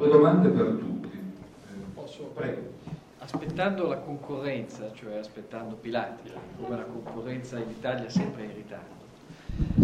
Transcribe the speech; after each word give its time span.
Due 0.00 0.08
domande 0.08 0.48
per 0.48 0.64
tutti. 0.78 1.10
Posso? 1.92 2.22
Prego. 2.34 2.72
Aspettando 3.18 3.86
la 3.86 3.98
concorrenza, 3.98 4.90
cioè 4.94 5.18
aspettando 5.18 5.74
Pilati, 5.74 6.32
come 6.56 6.74
la 6.74 6.84
concorrenza 6.84 7.58
in 7.58 7.68
Italia 7.68 8.06
è 8.06 8.08
sempre 8.08 8.44
in 8.44 8.54
ritardo. 8.54 8.94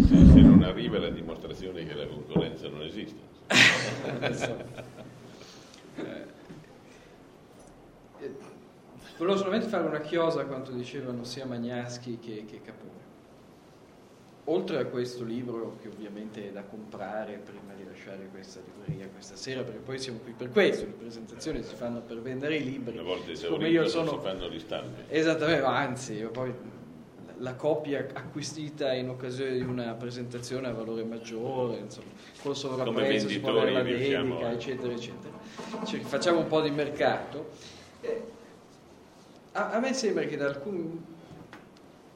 Se 0.07 0.41
non 0.41 0.63
arriva 0.63 0.97
la 0.97 1.11
dimostrazione 1.11 1.85
che 1.85 1.93
la 1.93 2.07
concorrenza 2.07 2.67
non 2.67 2.81
esiste. 2.81 3.19
Eh, 8.19 8.35
volevo 9.19 9.37
solamente 9.37 9.67
fare 9.67 9.85
una 9.85 9.99
chiosa 9.99 10.41
a 10.41 10.45
quanto 10.45 10.71
dicevano 10.71 11.23
sia 11.23 11.45
Magnaschi 11.45 12.17
che, 12.19 12.43
che 12.49 12.61
Capone. 12.63 13.16
Oltre 14.49 14.79
a 14.79 14.85
questo 14.85 15.25
libro, 15.25 15.77
che 15.81 15.89
ovviamente 15.89 16.47
è 16.47 16.51
da 16.51 16.63
comprare 16.63 17.41
prima 17.43 17.73
di 17.75 17.83
lasciare 17.85 18.29
questa 18.31 18.61
libreria 18.63 19.09
questa 19.09 19.35
sera, 19.35 19.61
perché 19.63 19.79
poi 19.79 19.99
siamo 19.99 20.19
qui 20.19 20.31
per 20.31 20.51
questo, 20.51 20.85
le 20.85 20.91
presentazioni 20.91 21.63
si 21.63 21.75
fanno 21.75 21.99
per 21.99 22.21
vendere 22.21 22.55
i 22.55 22.63
libri. 22.63 22.93
Una 22.97 23.03
volta 23.03 23.31
Come 23.49 23.67
io 23.67 23.87
sono... 23.87 24.11
si 24.11 24.17
fanno 24.19 24.49
gli 24.49 24.59
stampe. 24.59 25.03
Esattamente, 25.09 25.65
anzi, 25.65 26.13
io 26.13 26.29
poi 26.29 26.53
la 27.39 27.55
copia 27.55 28.07
acquisita 28.13 28.93
in 28.93 29.09
occasione 29.09 29.53
di 29.53 29.61
una 29.61 29.93
presentazione 29.93 30.67
a 30.67 30.71
valore 30.71 31.03
maggiore, 31.03 31.77
insomma, 31.77 32.11
col 32.41 32.55
sovrapprezzo 32.55 33.27
si 33.27 33.39
può 33.39 33.49
avere 33.49 33.71
la 33.71 33.81
dedica, 33.81 34.51
eccetera, 34.51 34.93
eccetera. 34.93 35.37
Cioè, 35.85 35.99
facciamo 35.99 36.39
un 36.39 36.47
po' 36.47 36.61
di 36.61 36.71
mercato. 36.71 37.49
Eh, 38.01 38.23
a, 39.51 39.71
a, 39.71 39.79
me 39.79 39.93
sembra 39.93 40.23
che 40.23 40.37
da 40.37 40.47
alcuni... 40.47 41.15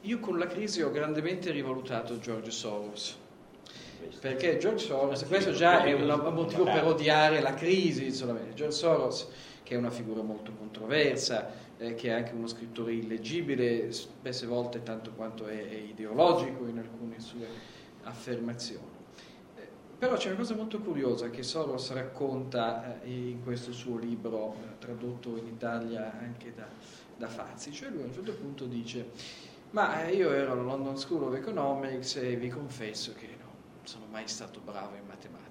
Io 0.02 0.18
con 0.18 0.36
la 0.36 0.48
crisi 0.48 0.82
ho 0.82 0.90
grandemente 0.90 1.52
rivalutato 1.52 2.18
George 2.18 2.50
Soros. 2.50 3.18
Perché 4.20 4.58
George 4.58 4.84
Soros, 4.84 5.24
questo 5.24 5.52
già 5.52 5.84
è 5.84 5.92
un 5.92 6.32
motivo 6.34 6.64
per 6.64 6.84
odiare 6.84 7.40
la 7.40 7.54
crisi, 7.54 8.10
solamente. 8.10 8.54
George 8.54 8.76
Soros, 8.76 9.28
che 9.62 9.74
è 9.74 9.78
una 9.78 9.90
figura 9.90 10.22
molto 10.22 10.52
controversa, 10.58 11.52
eh, 11.78 11.94
che 11.94 12.08
è 12.08 12.12
anche 12.12 12.32
uno 12.32 12.48
scrittore 12.48 12.94
illeggibile, 12.94 13.92
spesse 13.92 14.46
volte 14.46 14.82
tanto 14.82 15.12
quanto 15.12 15.46
è, 15.46 15.68
è 15.68 15.74
ideologico 15.74 16.66
in 16.66 16.78
alcune 16.78 17.20
sue 17.20 17.46
affermazioni. 18.02 18.90
Eh, 19.54 19.68
però 19.98 20.16
c'è 20.16 20.30
una 20.30 20.38
cosa 20.38 20.56
molto 20.56 20.80
curiosa 20.80 21.30
che 21.30 21.44
Soros 21.44 21.92
racconta 21.92 23.00
eh, 23.02 23.08
in 23.08 23.42
questo 23.44 23.70
suo 23.72 23.98
libro, 23.98 24.56
eh, 24.64 24.78
tradotto 24.80 25.36
in 25.36 25.46
Italia 25.46 26.12
anche 26.18 26.52
da, 26.56 26.66
da 27.16 27.28
Fazzi, 27.28 27.70
cioè 27.72 27.90
lui 27.90 28.02
a 28.02 28.06
un 28.06 28.12
certo 28.12 28.32
punto 28.32 28.64
dice, 28.64 29.50
ma 29.72 30.04
eh, 30.04 30.14
io 30.14 30.30
ero 30.32 30.52
alla 30.52 30.62
London 30.62 30.96
School 30.96 31.24
of 31.24 31.34
Economics 31.34 32.16
e 32.16 32.36
vi 32.36 32.48
confesso 32.48 33.12
che 33.12 33.28
non 33.38 33.50
sono 33.82 34.06
mai 34.10 34.26
stato 34.28 34.60
bravo 34.64 34.96
in 34.96 35.06
matematica 35.06 35.42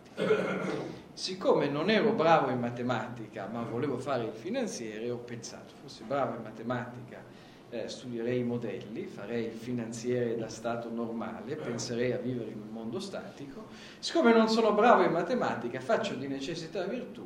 Siccome 1.14 1.68
non 1.68 1.90
ero 1.90 2.12
bravo 2.12 2.50
in 2.50 2.60
matematica, 2.60 3.48
ma 3.48 3.62
volevo 3.64 3.98
fare 3.98 4.26
il 4.26 4.34
finanziere, 4.34 5.10
ho 5.10 5.18
pensato, 5.18 5.74
fossi 5.82 6.04
bravo 6.04 6.36
in 6.36 6.42
matematica, 6.42 7.24
eh, 7.70 7.88
studierei 7.88 8.40
i 8.40 8.44
modelli, 8.44 9.06
farei 9.06 9.46
il 9.46 9.52
finanziere 9.52 10.38
da 10.38 10.50
stato 10.50 10.90
normale, 10.90 11.56
penserei 11.56 12.12
a 12.12 12.18
vivere 12.18 12.52
in 12.52 12.62
un 12.62 12.70
mondo 12.70 13.00
statico. 13.00 13.68
Siccome 14.00 14.34
non 14.34 14.50
sono 14.50 14.74
bravo 14.74 15.04
in 15.04 15.12
matematica, 15.12 15.80
faccio 15.80 16.16
di 16.16 16.28
necessità 16.28 16.84
virtù 16.86 17.26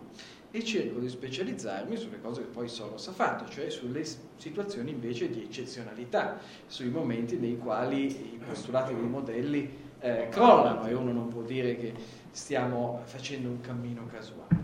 e 0.55 0.63
cerco 0.63 0.99
di 0.99 1.09
specializzarmi 1.09 1.97
sulle 1.97 2.21
cose 2.21 2.43
che 2.43 2.47
poi 2.47 2.69
Soros 2.69 3.05
ha 3.09 3.11
fatto, 3.11 3.51
cioè 3.51 3.69
sulle 3.69 4.05
situazioni 4.37 4.91
invece 4.91 5.29
di 5.29 5.41
eccezionalità, 5.41 6.39
sui 6.65 6.87
momenti 6.87 7.35
nei 7.35 7.57
quali 7.57 8.05
i 8.05 8.39
postulati 8.41 8.93
dei 8.93 9.03
modelli 9.03 9.69
eh, 9.99 10.29
crollano 10.29 10.87
e 10.87 10.93
uno 10.93 11.11
non 11.11 11.27
può 11.27 11.41
dire 11.41 11.75
che 11.75 11.93
stiamo 12.31 13.01
facendo 13.03 13.49
un 13.49 13.59
cammino 13.59 14.05
casuale. 14.05 14.63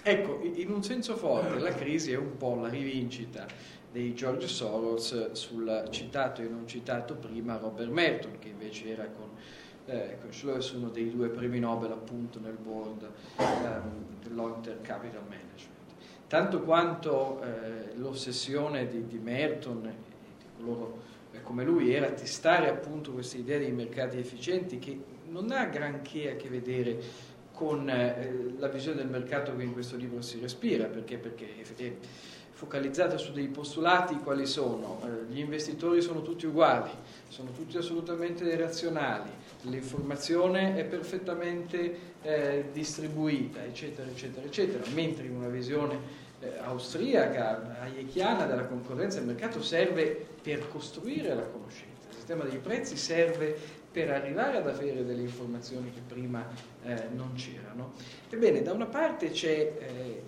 Ecco, 0.00 0.38
in 0.44 0.70
un 0.70 0.84
senso 0.84 1.16
forte 1.16 1.58
la 1.58 1.74
crisi 1.74 2.12
è 2.12 2.16
un 2.16 2.36
po' 2.36 2.54
la 2.54 2.68
rivincita 2.68 3.46
di 3.90 4.14
George 4.14 4.46
Soros 4.46 5.32
sul 5.32 5.88
citato 5.90 6.40
e 6.40 6.46
non 6.46 6.68
citato 6.68 7.16
prima 7.16 7.56
Robert 7.56 7.90
Merton, 7.90 8.38
che 8.38 8.46
invece 8.46 8.90
era 8.90 9.06
con, 9.06 9.30
eh, 9.86 10.18
con 10.20 10.32
Schloss 10.32 10.72
uno 10.72 10.88
dei 10.88 11.10
due 11.10 11.28
premi 11.28 11.58
Nobel 11.58 11.92
appunto 11.92 12.38
nel 12.40 12.56
board 12.60 13.08
ehm, 13.38 13.82
dell'Long 14.22 14.60
Term 14.62 14.82
Capital 14.82 15.22
Management. 15.22 15.74
Tanto 16.26 16.62
quanto 16.62 17.40
eh, 17.42 17.96
l'ossessione 17.96 18.88
di, 18.88 19.06
di 19.06 19.18
Merton 19.18 19.86
e 19.86 19.94
di 20.38 20.44
coloro 20.56 21.02
eh, 21.32 21.42
come 21.42 21.64
lui 21.64 21.94
era 21.94 22.10
testare 22.10 22.68
appunto 22.68 23.12
questa 23.12 23.36
idea 23.36 23.58
dei 23.58 23.72
mercati 23.72 24.18
efficienti 24.18 24.78
che 24.78 24.98
non 25.28 25.50
ha 25.50 25.66
granché 25.66 26.32
a 26.32 26.36
che 26.36 26.48
vedere 26.48 27.34
con 27.52 27.88
eh, 27.88 28.54
la 28.58 28.68
visione 28.68 28.98
del 28.98 29.08
mercato 29.08 29.56
che 29.56 29.62
in 29.62 29.72
questo 29.72 29.96
libro 29.96 30.20
si 30.20 30.38
respira, 30.40 30.86
perché, 30.86 31.16
perché 31.16 31.46
è 31.58 31.62
focalizzata 32.56 33.18
su 33.18 33.32
dei 33.32 33.48
postulati 33.48 34.16
quali 34.16 34.46
sono, 34.46 35.02
eh, 35.04 35.30
gli 35.30 35.40
investitori 35.40 36.00
sono 36.00 36.22
tutti 36.22 36.46
uguali, 36.46 36.88
sono 37.28 37.50
tutti 37.50 37.76
assolutamente 37.76 38.56
razionali, 38.56 39.28
l'informazione 39.62 40.74
è 40.74 40.84
perfettamente 40.84 42.14
eh, 42.22 42.64
distribuita, 42.72 43.62
eccetera, 43.62 44.08
eccetera, 44.08 44.46
eccetera, 44.46 44.82
mentre 44.94 45.26
in 45.26 45.36
una 45.36 45.48
visione 45.48 45.98
eh, 46.40 46.56
austriaca, 46.62 47.76
hayekiana 47.82 48.46
della 48.46 48.64
concorrenza 48.64 49.18
del 49.18 49.26
mercato 49.26 49.62
serve 49.62 50.26
per 50.40 50.66
costruire 50.70 51.34
la 51.34 51.42
conoscenza. 51.42 52.08
Il 52.08 52.14
sistema 52.14 52.44
dei 52.44 52.58
prezzi 52.58 52.96
serve 52.96 53.54
per 53.92 54.10
arrivare 54.10 54.56
ad 54.56 54.66
avere 54.66 55.04
delle 55.04 55.22
informazioni 55.22 55.92
che 55.92 56.00
prima 56.06 56.46
eh, 56.84 57.08
non 57.14 57.34
c'erano. 57.34 57.92
Ebbene, 58.30 58.62
da 58.62 58.72
una 58.72 58.86
parte 58.86 59.30
c'è 59.30 59.72
eh, 59.78 60.22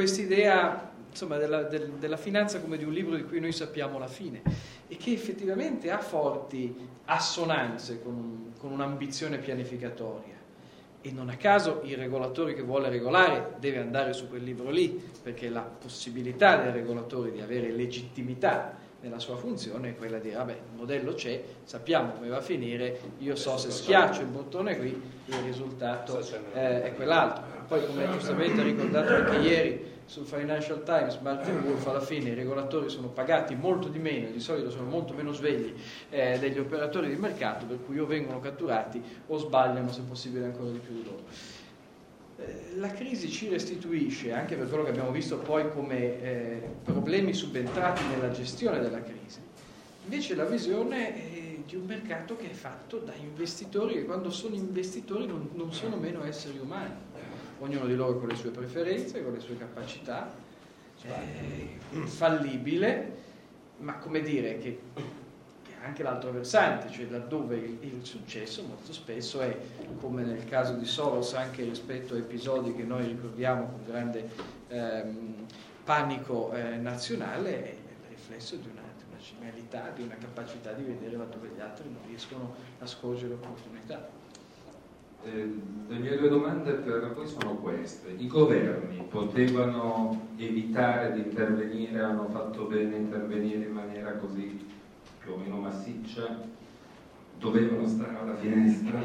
quest'idea 0.00 0.92
insomma, 1.10 1.36
della, 1.36 1.64
del, 1.64 1.90
della 1.98 2.16
finanza 2.16 2.58
come 2.58 2.78
di 2.78 2.84
un 2.84 2.92
libro 2.92 3.16
di 3.16 3.24
cui 3.24 3.38
noi 3.38 3.52
sappiamo 3.52 3.98
la 3.98 4.06
fine 4.06 4.40
e 4.88 4.96
che 4.96 5.12
effettivamente 5.12 5.90
ha 5.90 5.98
forti 5.98 6.74
assonanze 7.04 8.02
con, 8.02 8.54
con 8.58 8.72
un'ambizione 8.72 9.36
pianificatoria. 9.36 10.38
E 11.02 11.12
non 11.12 11.28
a 11.28 11.36
caso 11.36 11.82
il 11.84 11.98
regolatore 11.98 12.54
che 12.54 12.62
vuole 12.62 12.88
regolare 12.88 13.56
deve 13.58 13.78
andare 13.78 14.14
su 14.14 14.26
quel 14.28 14.42
libro 14.42 14.70
lì, 14.70 15.02
perché 15.22 15.50
la 15.50 15.60
possibilità 15.60 16.56
del 16.56 16.72
regolatore 16.72 17.30
di 17.30 17.42
avere 17.42 17.70
legittimità 17.70 18.74
nella 19.00 19.18
sua 19.18 19.36
funzione 19.36 19.90
è 19.90 19.96
quella 19.96 20.18
di 20.18 20.28
dire, 20.28 20.36
vabbè, 20.36 20.52
il 20.52 20.76
modello 20.76 21.14
c'è, 21.14 21.42
sappiamo 21.64 22.12
come 22.12 22.28
va 22.28 22.36
a 22.36 22.42
finire, 22.42 23.00
io 23.18 23.34
so 23.36 23.56
se 23.56 23.70
schiaccio 23.70 24.20
il 24.20 24.28
bottone 24.28 24.76
qui, 24.76 25.00
il 25.26 25.38
risultato 25.44 26.18
eh, 26.54 26.82
è 26.82 26.94
quell'altro. 26.94 27.44
Poi, 27.66 27.86
come 27.86 28.10
giustamente 28.10 28.62
ricordato 28.62 29.14
anche 29.14 29.36
ieri, 29.36 29.88
sul 30.10 30.26
Financial 30.26 30.82
Times 30.82 31.18
Martin 31.18 31.60
Wolf 31.60 31.86
alla 31.86 32.00
fine 32.00 32.30
i 32.30 32.34
regolatori 32.34 32.88
sono 32.88 33.10
pagati 33.10 33.54
molto 33.54 33.86
di 33.86 34.00
meno 34.00 34.28
di 34.30 34.40
solito 34.40 34.68
sono 34.68 34.88
molto 34.88 35.14
meno 35.14 35.30
svegli 35.30 35.72
eh, 36.08 36.36
degli 36.40 36.58
operatori 36.58 37.08
di 37.08 37.14
mercato 37.14 37.64
per 37.64 37.78
cui 37.86 37.96
o 38.00 38.06
vengono 38.06 38.40
catturati 38.40 39.00
o 39.28 39.38
sbagliano 39.38 39.92
se 39.92 40.00
possibile 40.00 40.46
ancora 40.46 40.70
di 40.70 40.78
più 40.78 40.94
di 40.94 41.04
loro 41.04 41.22
la 42.76 42.90
crisi 42.92 43.28
ci 43.28 43.48
restituisce 43.48 44.32
anche 44.32 44.56
per 44.56 44.68
quello 44.68 44.84
che 44.84 44.90
abbiamo 44.90 45.10
visto 45.10 45.38
poi 45.38 45.70
come 45.70 46.22
eh, 46.22 46.62
problemi 46.84 47.32
subentrati 47.32 48.02
nella 48.06 48.30
gestione 48.30 48.80
della 48.80 49.02
crisi 49.02 49.38
invece 50.04 50.34
la 50.34 50.44
visione 50.44 51.14
è 51.14 51.40
di 51.70 51.76
un 51.76 51.84
mercato 51.84 52.36
che 52.36 52.50
è 52.50 52.52
fatto 52.52 52.98
da 52.98 53.14
investitori 53.14 53.94
che 53.94 54.04
quando 54.04 54.30
sono 54.30 54.56
investitori 54.56 55.24
non, 55.24 55.50
non 55.52 55.72
sono 55.72 55.96
meno 55.96 56.24
esseri 56.24 56.58
umani. 56.58 56.94
Ognuno 57.60 57.86
di 57.86 57.94
loro 57.94 58.18
con 58.18 58.26
le 58.26 58.34
sue 58.34 58.50
preferenze, 58.50 59.22
con 59.22 59.32
le 59.32 59.38
sue 59.38 59.56
capacità, 59.56 60.34
eh, 61.02 61.78
fallibile, 62.06 63.18
ma 63.78 63.98
come 63.98 64.20
dire 64.20 64.58
che 64.58 64.80
anche 65.82 66.02
l'altro 66.02 66.30
versante, 66.30 66.90
cioè 66.90 67.06
laddove 67.08 67.56
il, 67.56 67.78
il, 67.80 68.04
successo 68.04 68.62
molto 68.62 68.92
spesso 68.92 69.40
è, 69.40 69.56
come 70.00 70.22
nel 70.22 70.44
caso 70.44 70.74
di 70.74 70.84
Soros, 70.84 71.34
anche 71.34 71.62
rispetto 71.64 72.14
a 72.14 72.18
episodi 72.18 72.74
che 72.74 72.82
noi 72.82 73.06
ricordiamo 73.06 73.66
con 73.66 73.80
grande 73.86 74.28
ehm, 74.68 75.46
panico 75.84 76.52
eh, 76.52 76.76
nazionale, 76.76 77.64
è 77.64 77.70
il 77.70 78.08
riflesso 78.08 78.56
di 78.56 78.68
una, 78.70 78.82
di 78.96 79.04
una 79.08 79.18
genialità, 79.18 79.90
di 79.94 80.02
una 80.02 80.16
capacità 80.16 80.72
di 80.72 80.82
vedere 80.82 81.16
laddove 81.16 81.50
gli 81.56 81.60
altri 81.60 81.88
non 81.90 82.02
riescono 82.06 82.54
a 82.78 82.86
scorgere 82.86 83.34
opportunità. 83.34 84.18
Eh, 85.22 85.60
le 85.88 85.98
mie 85.98 86.16
due 86.16 86.28
domande 86.28 86.72
per 86.72 87.12
voi 87.12 87.26
sono 87.26 87.56
queste. 87.56 88.14
I 88.16 88.26
governi 88.26 89.04
potevano 89.08 90.28
evitare 90.36 91.12
di 91.12 91.20
intervenire, 91.20 92.00
hanno 92.00 92.28
fatto 92.30 92.64
bene 92.64 92.96
intervenire 92.96 93.66
in 93.66 93.72
maniera 93.72 94.12
così 94.12 94.66
più 95.20 95.32
o 95.32 95.36
meno 95.36 95.59
massiccia? 96.10 96.48
Dovevano 97.38 97.86
stare 97.86 98.16
alla 98.18 98.36
finestra? 98.36 99.00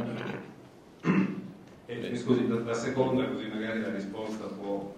E, 1.88 2.02
eh, 2.02 2.16
scusi, 2.18 2.48
la, 2.48 2.62
la, 2.62 2.74
seconda, 2.74 3.28
così 3.28 3.48
magari 3.48 3.80
la 3.80 3.92
risposta 3.92 4.46
può 4.46 4.92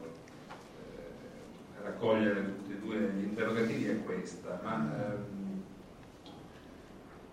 eh, 0.50 1.84
raccogliere 1.84 2.46
tutti 2.46 2.72
e 2.72 2.80
due 2.80 3.12
gli 3.14 3.24
interrogativi, 3.24 3.88
è 3.88 4.04
questa. 4.04 4.60
Ma 4.64 4.90
ehm, 4.96 5.62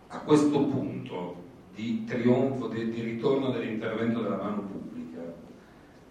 a 0.09 0.19
questo 0.19 0.67
punto 0.67 1.43
di 1.73 2.05
trionfo, 2.05 2.67
di, 2.67 2.91
di 2.91 3.01
ritorno 3.03 3.51
dell'intervento 3.51 4.23
della 4.23 4.37
mano 4.37 4.63
pubblica. 4.63 5.21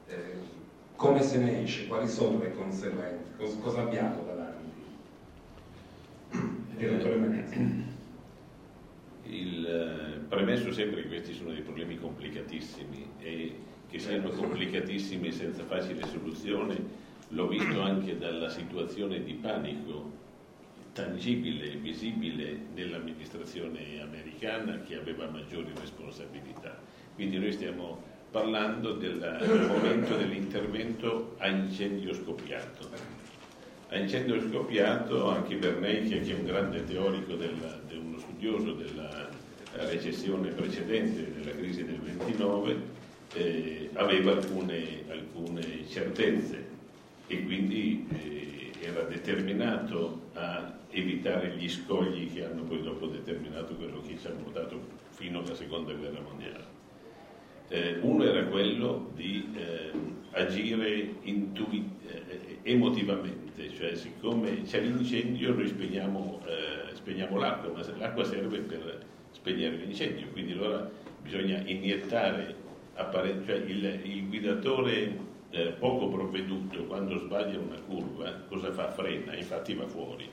Eh, 0.07 0.51
come 0.95 1.21
se 1.21 1.37
ne 1.37 1.63
esce, 1.63 1.87
quali 1.87 2.07
sono 2.07 2.39
le 2.39 2.53
conseguenze, 2.55 3.33
cosa, 3.37 3.57
cosa 3.59 3.81
abbiamo 3.81 4.23
davanti. 4.23 4.61
Eh, 6.77 7.91
il, 9.33 9.65
eh, 9.65 10.19
premesso 10.27 10.71
sempre 10.71 11.01
che 11.01 11.07
questi 11.07 11.33
sono 11.33 11.51
dei 11.51 11.61
problemi 11.61 11.97
complicatissimi 11.97 13.11
e 13.19 13.55
che 13.89 13.99
siano 13.99 14.29
complicatissimi 14.29 15.31
senza 15.31 15.63
facile 15.65 16.05
soluzione, 16.07 17.01
l'ho 17.29 17.47
visto 17.47 17.81
anche 17.81 18.17
dalla 18.17 18.49
situazione 18.49 19.23
di 19.23 19.33
panico 19.33 20.21
tangibile 20.93 21.71
e 21.71 21.75
visibile 21.77 22.57
nell'amministrazione 22.73 23.99
americana 24.01 24.79
che 24.81 24.95
aveva 24.95 25.27
maggiori 25.27 25.71
responsabilità. 25.79 26.77
Quindi 27.15 27.39
noi 27.39 27.51
stiamo 27.51 28.01
parlando 28.29 28.93
del 28.93 29.67
momento 29.67 30.15
dell'intervento 30.15 31.35
a 31.37 31.47
incendio 31.47 32.13
scoppiato. 32.13 33.22
A 33.93 33.97
incendio 33.97 34.41
scoppiato 34.41 35.29
anche 35.29 35.55
Bernanke, 35.55 36.21
che 36.21 36.31
è 36.31 36.33
un 36.33 36.45
grande 36.45 36.83
teorico, 36.83 37.35
della, 37.35 37.79
uno 37.91 38.17
studioso 38.17 38.73
della 38.73 39.29
recessione 39.73 40.49
precedente, 40.49 41.31
della 41.31 41.55
crisi 41.55 41.85
del 41.85 41.99
29, 41.99 42.75
eh, 43.33 43.91
aveva 43.93 44.31
alcune, 44.31 45.03
alcune, 45.09 45.87
certezze 45.87 46.65
e 47.27 47.43
quindi 47.43 48.07
eh, 48.09 48.71
era 48.81 49.03
determinato 49.03 50.21
a 50.33 50.73
evitare 50.89 51.55
gli 51.55 51.69
scogli 51.69 52.33
che 52.33 52.45
hanno 52.45 52.63
poi 52.63 52.81
dopo 52.81 53.05
determinato 53.05 53.75
quello 53.75 54.01
che 54.01 54.17
ci 54.19 54.25
ha 54.25 54.31
portato 54.31 54.81
fino 55.11 55.37
alla 55.37 55.53
seconda 55.53 55.93
guerra 55.93 56.19
mondiale. 56.21 56.82
Eh, 57.69 57.97
uno 58.01 58.23
era 58.23 58.43
quello 58.45 59.11
di 59.15 59.51
eh, 59.55 59.91
agire 60.31 61.15
intui- 61.23 61.89
eh, 62.05 62.59
emotivamente, 62.63 63.73
cioè 63.73 63.95
siccome 63.95 64.61
c'è 64.63 64.81
l'incendio 64.81 65.53
noi 65.53 65.67
spegniamo, 65.67 66.41
eh, 66.45 66.95
spegniamo 66.95 67.37
l'acqua, 67.37 67.71
ma 67.71 67.97
l'acqua 67.97 68.23
serve 68.23 68.59
per 68.59 69.05
spegnere 69.31 69.75
l'incendio, 69.77 70.27
quindi 70.31 70.51
allora 70.53 70.89
bisogna 71.21 71.61
iniettare 71.65 72.61
cioè 72.95 73.55
il, 73.65 74.01
il 74.03 74.27
guidatore 74.27 75.17
eh, 75.49 75.67
poco 75.79 76.09
provveduto 76.09 76.85
quando 76.85 77.17
sbaglia 77.17 77.57
una 77.59 77.79
curva 77.79 78.31
cosa 78.47 78.71
fa? 78.71 78.89
Frena, 78.91 79.35
infatti 79.35 79.73
va 79.73 79.87
fuori 79.87 80.29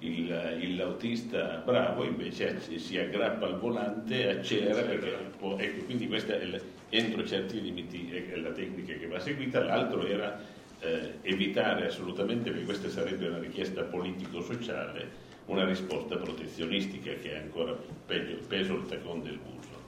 l'autista 0.00 1.62
bravo 1.64 2.04
invece 2.04 2.60
si 2.78 2.98
aggrappa 2.98 3.46
al 3.46 3.58
volante 3.58 4.22
e 4.22 4.28
accelera 4.38 4.82
perché 4.82 5.16
può, 5.38 5.56
ecco, 5.58 5.84
quindi 5.84 6.06
questa 6.08 6.38
è 6.38 6.44
la, 6.44 6.58
entro 6.90 7.26
certi 7.26 7.60
limiti 7.60 8.10
è 8.10 8.36
la 8.36 8.50
tecnica 8.50 8.94
che 8.94 9.06
va 9.06 9.18
seguita, 9.18 9.62
l'altro 9.62 10.06
era 10.06 10.38
eh, 10.80 11.14
evitare 11.22 11.86
assolutamente, 11.86 12.50
perché 12.50 12.64
questa 12.64 12.88
sarebbe 12.88 13.28
una 13.28 13.38
richiesta 13.38 13.82
politico-sociale, 13.82 15.32
una 15.46 15.64
risposta 15.64 16.16
protezionistica 16.16 17.12
che 17.14 17.32
è 17.32 17.38
ancora 17.38 17.76
peggio, 18.06 18.36
peso 18.46 18.74
il 18.74 18.86
tacon 18.86 19.22
del 19.22 19.38
muso. 19.42 19.82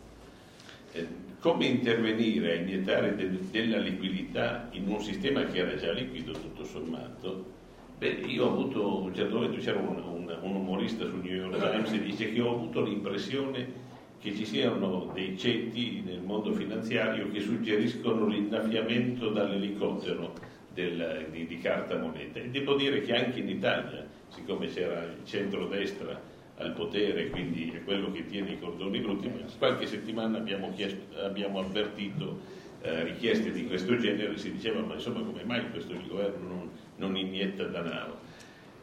Eh, 0.93 1.07
come 1.39 1.67
intervenire 1.67 2.53
a 2.53 2.55
iniettare 2.55 3.15
de, 3.15 3.51
della 3.51 3.79
liquidità 3.79 4.69
in 4.73 4.89
un 4.89 5.01
sistema 5.03 5.45
che 5.45 5.59
era 5.59 5.77
già 5.77 5.93
liquido 5.93 6.33
tutto 6.33 6.65
sommato? 6.65 7.55
Beh, 7.99 8.09
io 8.09 8.45
ho 8.45 8.51
avuto, 8.51 9.05
un 9.05 9.15
certo 9.15 9.37
momento 9.37 9.59
c'era 9.59 9.79
un, 9.79 9.97
un, 9.97 10.39
un 10.43 10.55
umorista 10.55 11.07
sul 11.07 11.23
New 11.23 11.33
York 11.33 11.59
Times 11.59 11.93
e 11.93 12.03
dice 12.03 12.31
che 12.31 12.43
ho 12.43 12.55
avuto 12.55 12.83
l'impressione 12.83 13.85
che 14.21 14.35
ci 14.35 14.45
siano 14.45 15.11
dei 15.15 15.39
ceti 15.39 16.03
nel 16.05 16.21
mondo 16.21 16.53
finanziario 16.53 17.31
che 17.31 17.41
suggeriscono 17.41 18.27
l'innaffiamento 18.27 19.31
dall'elicottero 19.31 20.35
del, 20.75 21.29
di, 21.31 21.47
di, 21.47 21.59
carta 21.59 21.97
moneta. 21.97 22.39
E 22.39 22.51
devo 22.51 22.75
dire 22.75 23.01
che 23.01 23.15
anche 23.15 23.41
in 23.41 23.49
Italia, 23.49 24.07
siccome 24.29 24.67
c'era 24.67 25.03
il 25.03 25.25
centro-destra 25.25 26.21
al 26.59 26.73
potere, 26.73 27.31
quindi 27.31 27.71
è 27.75 27.83
quello 27.83 28.13
che 28.13 28.27
tiene 28.27 28.53
i 28.53 28.59
cordoni 28.59 29.01
brutti, 29.01 29.31
qualche 29.57 29.87
settimana 29.87 30.37
abbiamo, 30.37 30.71
chiesto, 30.75 31.19
abbiamo 31.21 31.61
avvertito 31.61 32.41
eh, 32.83 33.05
richieste 33.05 33.53
di 33.53 33.67
questo 33.67 33.97
genere, 33.97 34.37
si 34.37 34.53
diceva 34.53 34.81
ma 34.81 34.95
insomma 34.95 35.21
come 35.21 35.45
mai 35.45 35.71
questo 35.71 35.95
governo 36.07 36.47
non 36.47 36.71
non 36.97 37.17
inietta 37.17 37.65
denaro. 37.65 38.19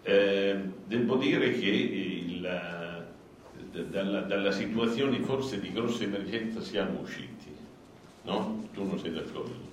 Eh, 0.04 0.58
devo 0.86 1.16
dire 1.16 1.52
che 1.54 1.70
il, 1.70 3.06
dalla, 3.90 4.22
dalla, 4.22 4.52
situazione 4.52 5.20
forse 5.20 5.60
di 5.60 5.72
grossa 5.72 6.04
emergenza 6.04 6.62
siamo 6.62 7.00
usciti, 7.00 7.48
no? 8.24 8.68
Tu 8.74 8.84
non 8.84 9.00
sei 9.00 9.14
d'accordo? 9.14 9.72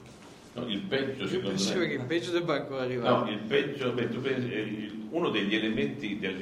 No, 0.54 0.66
il 0.68 0.80
peggio 0.80 1.26
secondo 1.28 1.62
me... 1.62 1.86
che 1.86 1.94
il 1.94 2.04
peggio 2.06 2.30
debba 2.32 2.54
ancora 2.54 2.82
arrivare. 2.82 3.24
No, 3.24 3.30
il 3.30 3.38
peggio, 3.38 3.92
beh, 3.92 4.04
pensi, 4.04 4.52
eh, 4.52 4.90
uno 5.10 5.30
degli 5.30 5.54
elementi 5.54 6.18
del, 6.18 6.40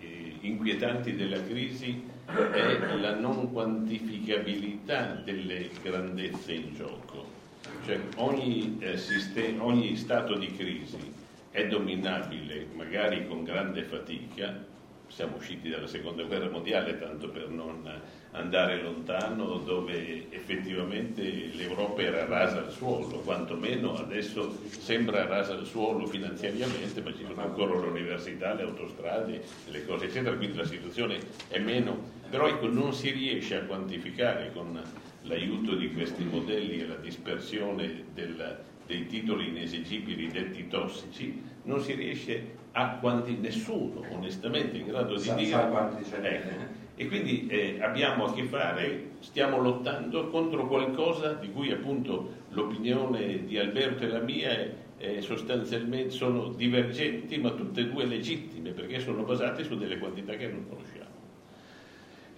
eh, 0.00 0.34
inquietanti 0.40 1.14
della 1.14 1.42
crisi 1.44 2.08
è 2.26 2.94
la 2.96 3.18
non 3.18 3.52
quantificabilità 3.52 5.20
delle 5.24 5.68
grandezze 5.82 6.52
in 6.52 6.74
gioco. 6.74 7.38
Cioè 7.84 7.98
ogni, 8.16 8.76
eh, 8.80 8.96
sistema, 8.96 9.64
ogni 9.64 9.96
stato 9.96 10.36
di 10.36 10.54
crisi 10.54 11.12
è 11.50 11.66
dominabile 11.66 12.66
magari 12.74 13.26
con 13.26 13.42
grande 13.42 13.82
fatica, 13.82 14.64
siamo 15.08 15.36
usciti 15.36 15.68
dalla 15.68 15.88
seconda 15.88 16.22
guerra 16.22 16.48
mondiale 16.48 16.96
tanto 16.98 17.28
per 17.30 17.48
non 17.48 17.88
andare 18.32 18.80
lontano 18.80 19.58
dove 19.58 20.30
effettivamente 20.30 21.22
l'Europa 21.22 22.00
era 22.02 22.24
rasa 22.26 22.58
al 22.58 22.70
suolo, 22.70 23.18
quantomeno 23.18 23.96
adesso 23.96 24.56
sembra 24.68 25.26
rasa 25.26 25.54
al 25.54 25.66
suolo 25.66 26.06
finanziariamente, 26.06 27.00
ma 27.00 27.12
ci 27.12 27.24
sono 27.26 27.42
ancora 27.42 27.80
le 27.80 27.88
università, 27.88 28.54
le 28.54 28.62
autostrade, 28.62 29.42
le 29.68 29.84
cose 29.84 30.04
eccetera, 30.04 30.36
quindi 30.36 30.56
la 30.56 30.64
situazione 30.64 31.18
è 31.48 31.58
meno, 31.58 31.98
però 32.30 32.46
ecco, 32.46 32.68
non 32.68 32.92
si 32.92 33.10
riesce 33.10 33.56
a 33.56 33.64
quantificare 33.64 34.52
con 34.52 34.80
l'aiuto 35.22 35.74
di 35.74 35.92
questi 35.92 36.22
modelli 36.22 36.80
e 36.80 36.86
la 36.86 36.94
dispersione 36.94 38.04
del, 38.14 38.58
dei 38.90 39.06
titoli 39.06 39.50
inesigibili 39.50 40.26
detti 40.26 40.66
tossici, 40.66 41.40
non 41.62 41.80
si 41.80 41.94
riesce 41.94 42.58
a 42.72 42.96
quanti 42.98 43.36
nessuno 43.36 44.04
onestamente 44.10 44.78
in 44.78 44.86
grado 44.86 45.14
di 45.16 45.32
dire 45.34 46.22
ecco. 46.22 46.54
e 46.96 47.06
quindi 47.06 47.46
eh, 47.46 47.78
abbiamo 47.80 48.24
a 48.24 48.34
che 48.34 48.44
fare 48.44 49.10
stiamo 49.20 49.58
lottando 49.58 50.28
contro 50.28 50.66
qualcosa 50.66 51.34
di 51.34 51.50
cui 51.52 51.70
appunto 51.70 52.38
l'opinione 52.50 53.44
di 53.44 53.58
Alberto 53.58 54.02
e 54.02 54.08
la 54.08 54.20
mia 54.20 54.50
è, 54.50 54.74
è 54.96 55.20
sostanzialmente 55.20 56.10
sono 56.10 56.48
divergenti 56.48 57.38
ma 57.38 57.50
tutte 57.50 57.82
e 57.82 57.88
due 57.88 58.04
legittime 58.06 58.70
perché 58.70 58.98
sono 58.98 59.22
basate 59.22 59.62
su 59.62 59.76
delle 59.76 59.98
quantità 59.98 60.34
che 60.34 60.48
non 60.48 60.68
conosciamo. 60.68 61.08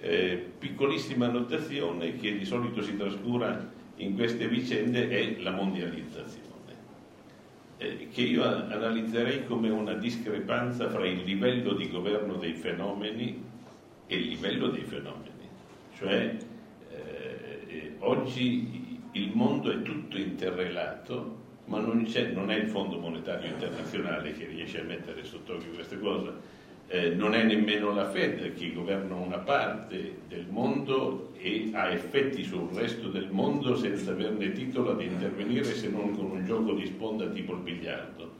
Eh, 0.01 0.51
piccolissima 0.59 1.27
annotazione 1.27 2.17
che 2.17 2.37
di 2.37 2.45
solito 2.45 2.83
si 2.83 2.97
trascura 2.97 3.71
in 3.97 4.15
queste 4.15 4.49
vicende 4.49 5.09
è 5.09 5.41
la 5.41 5.53
mondializzazione 5.53 6.52
eh, 7.79 8.09
che 8.13 8.23
io 8.23 8.45
analizzerei 8.45 9.45
come 9.47 9.71
una 9.71 9.95
discrepanza 9.95 10.89
fra 10.89 11.07
il 11.07 11.23
livello 11.23 11.75
di 11.75 11.91
governo 11.91 12.35
dei 12.35 12.55
fenomeni 12.55 13.43
e 14.07 14.17
il 14.17 14.29
livello 14.29 14.69
dei 14.69 14.85
fenomeni. 14.85 15.49
Cioè 15.97 16.37
eh, 16.91 17.97
oggi 17.99 19.01
il 19.13 19.31
mondo 19.35 19.71
è 19.71 19.83
tutto 19.83 20.17
interrelato, 20.17 21.41
ma 21.67 21.79
non, 21.79 22.07
non, 22.33 22.51
è 22.51 22.57
il 22.57 22.69
Fondo 22.69 22.99
Monetario 22.99 23.49
Internazionale 23.49 24.33
che 24.33 24.47
riesce 24.47 24.81
a 24.81 24.85
mettere 24.85 25.25
sotto 25.25 25.55
occhio 25.55 25.73
queste 25.73 25.99
cose 25.99 26.61
eh, 26.93 27.09
non 27.15 27.33
è 27.33 27.43
nemmeno 27.43 27.95
la 27.95 28.11
Fed 28.11 28.53
che 28.53 28.71
governa 28.75 29.15
una 29.15 29.39
parte 29.39 30.19
del 30.29 30.45
mondo 30.47 31.33
e 31.39 31.71
ha 31.73 31.89
effetti 31.89 32.45
sul 32.45 32.69
resto 32.75 33.09
del 33.09 33.31
mondo 33.31 33.77
senza 33.77 34.11
averne 34.11 34.53
titolo 34.53 34.91
ad 34.91 35.01
intervenire 35.01 35.65
se 35.65 35.89
non 35.89 36.15
con 36.15 36.31
un 36.33 36.45
gioco 36.45 36.75
di 36.75 36.85
sponda 36.85 37.27
tipo 37.29 37.55
il 37.55 37.61
biliardo. 37.61 38.33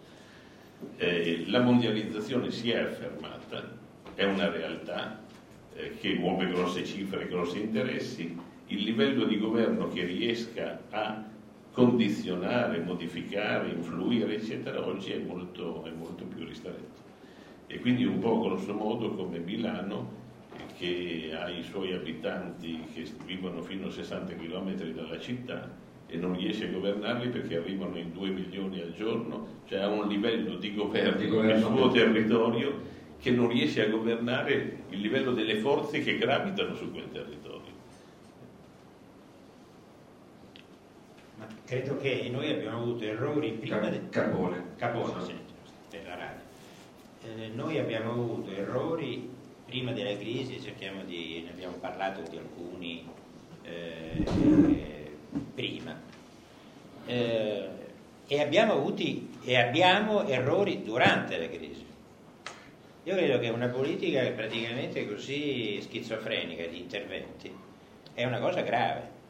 Eh, 0.99 1.45
la 1.47 1.61
mondializzazione 1.61 2.51
si 2.51 2.71
è 2.71 2.77
affermata, 2.77 3.71
è 4.15 4.25
una 4.25 4.51
realtà 4.51 5.19
eh, 5.75 5.97
che 5.99 6.13
muove 6.17 6.47
grosse 6.49 6.85
cifre, 6.85 7.29
grossi 7.29 7.59
interessi, 7.59 8.39
il 8.67 8.83
livello 8.83 9.25
di 9.25 9.39
governo 9.39 9.89
che 9.89 10.05
riesca 10.05 10.79
a 10.91 11.25
condizionare, 11.73 12.81
modificare, 12.81 13.71
influire, 13.71 14.35
eccetera, 14.35 14.87
oggi 14.87 15.13
è 15.13 15.19
molto, 15.19 15.85
è 15.85 15.91
molto 15.91 16.25
più 16.25 16.45
ristretto 16.45 17.03
e 17.73 17.79
quindi 17.81 18.05
un 18.05 18.19
po' 18.19 18.39
grosso 18.39 18.75
modo 18.75 19.15
come 19.15 19.39
Milano 19.39 20.21
che 20.77 21.31
ha 21.35 21.49
i 21.49 21.63
suoi 21.63 21.95
abitanti 21.95 22.85
che 22.93 23.07
vivono 23.25 23.63
fino 23.63 23.87
a 23.87 23.91
60 23.91 24.35
km 24.35 24.75
dalla 24.93 25.19
città 25.19 25.71
e 26.07 26.17
non 26.19 26.37
riesce 26.37 26.67
a 26.67 26.71
governarli 26.71 27.31
perché 27.31 27.57
arrivano 27.57 27.97
in 27.97 28.13
2 28.13 28.29
milioni 28.29 28.79
al 28.79 28.93
giorno, 28.93 29.47
cioè 29.67 29.79
ha 29.79 29.89
un 29.89 30.07
livello 30.07 30.57
di 30.57 30.75
governo, 30.75 31.19
di 31.19 31.29
governo 31.29 31.69
nel 31.71 31.79
suo 31.79 31.91
territorio 31.91 32.91
che 33.19 33.31
non 33.31 33.49
riesce 33.49 33.87
a 33.87 33.89
governare 33.89 34.85
il 34.91 35.01
livello 35.01 35.33
delle 35.33 35.55
forze 35.57 36.01
che 36.01 36.19
gravitano 36.19 36.75
su 36.75 36.91
quel 36.91 37.11
territorio. 37.11 37.71
credo 41.65 41.97
che 41.97 42.29
noi 42.31 42.51
abbiamo 42.51 42.83
avuto 42.83 43.05
errori 43.05 43.53
prima 43.53 43.79
Car- 43.79 43.91
del... 43.91 44.09
Carbone. 44.11 44.63
Carbone, 44.77 45.25
sì, 45.25 45.35
per 45.89 46.03
la 46.07 46.17
radio. 46.17 46.52
Eh, 47.25 47.49
noi 47.55 47.79
abbiamo 47.79 48.11
avuto 48.11 48.51
errori 48.51 49.31
prima 49.65 49.93
della 49.93 50.17
crisi, 50.17 50.61
cerchiamo 50.61 51.05
di, 51.05 51.43
ne 51.45 51.51
abbiamo 51.51 51.77
parlato 51.77 52.23
di 52.29 52.37
alcuni 52.37 53.09
eh, 53.63 54.25
prima. 55.55 56.01
Eh, 57.07 57.69
e 58.27 58.41
abbiamo 58.41 58.73
avuti 58.73 59.31
e 59.45 59.57
abbiamo 59.57 60.27
errori 60.27 60.83
durante 60.83 61.39
la 61.39 61.49
crisi. 61.49 61.85
Io 63.05 63.17
credo 63.17 63.39
che 63.39 63.49
una 63.51 63.69
politica 63.69 64.29
praticamente 64.31 65.07
così 65.07 65.81
schizofrenica 65.81 66.67
di 66.67 66.81
interventi 66.81 67.53
è 68.15 68.25
una 68.25 68.39
cosa 68.41 68.63
grave. 68.63 69.21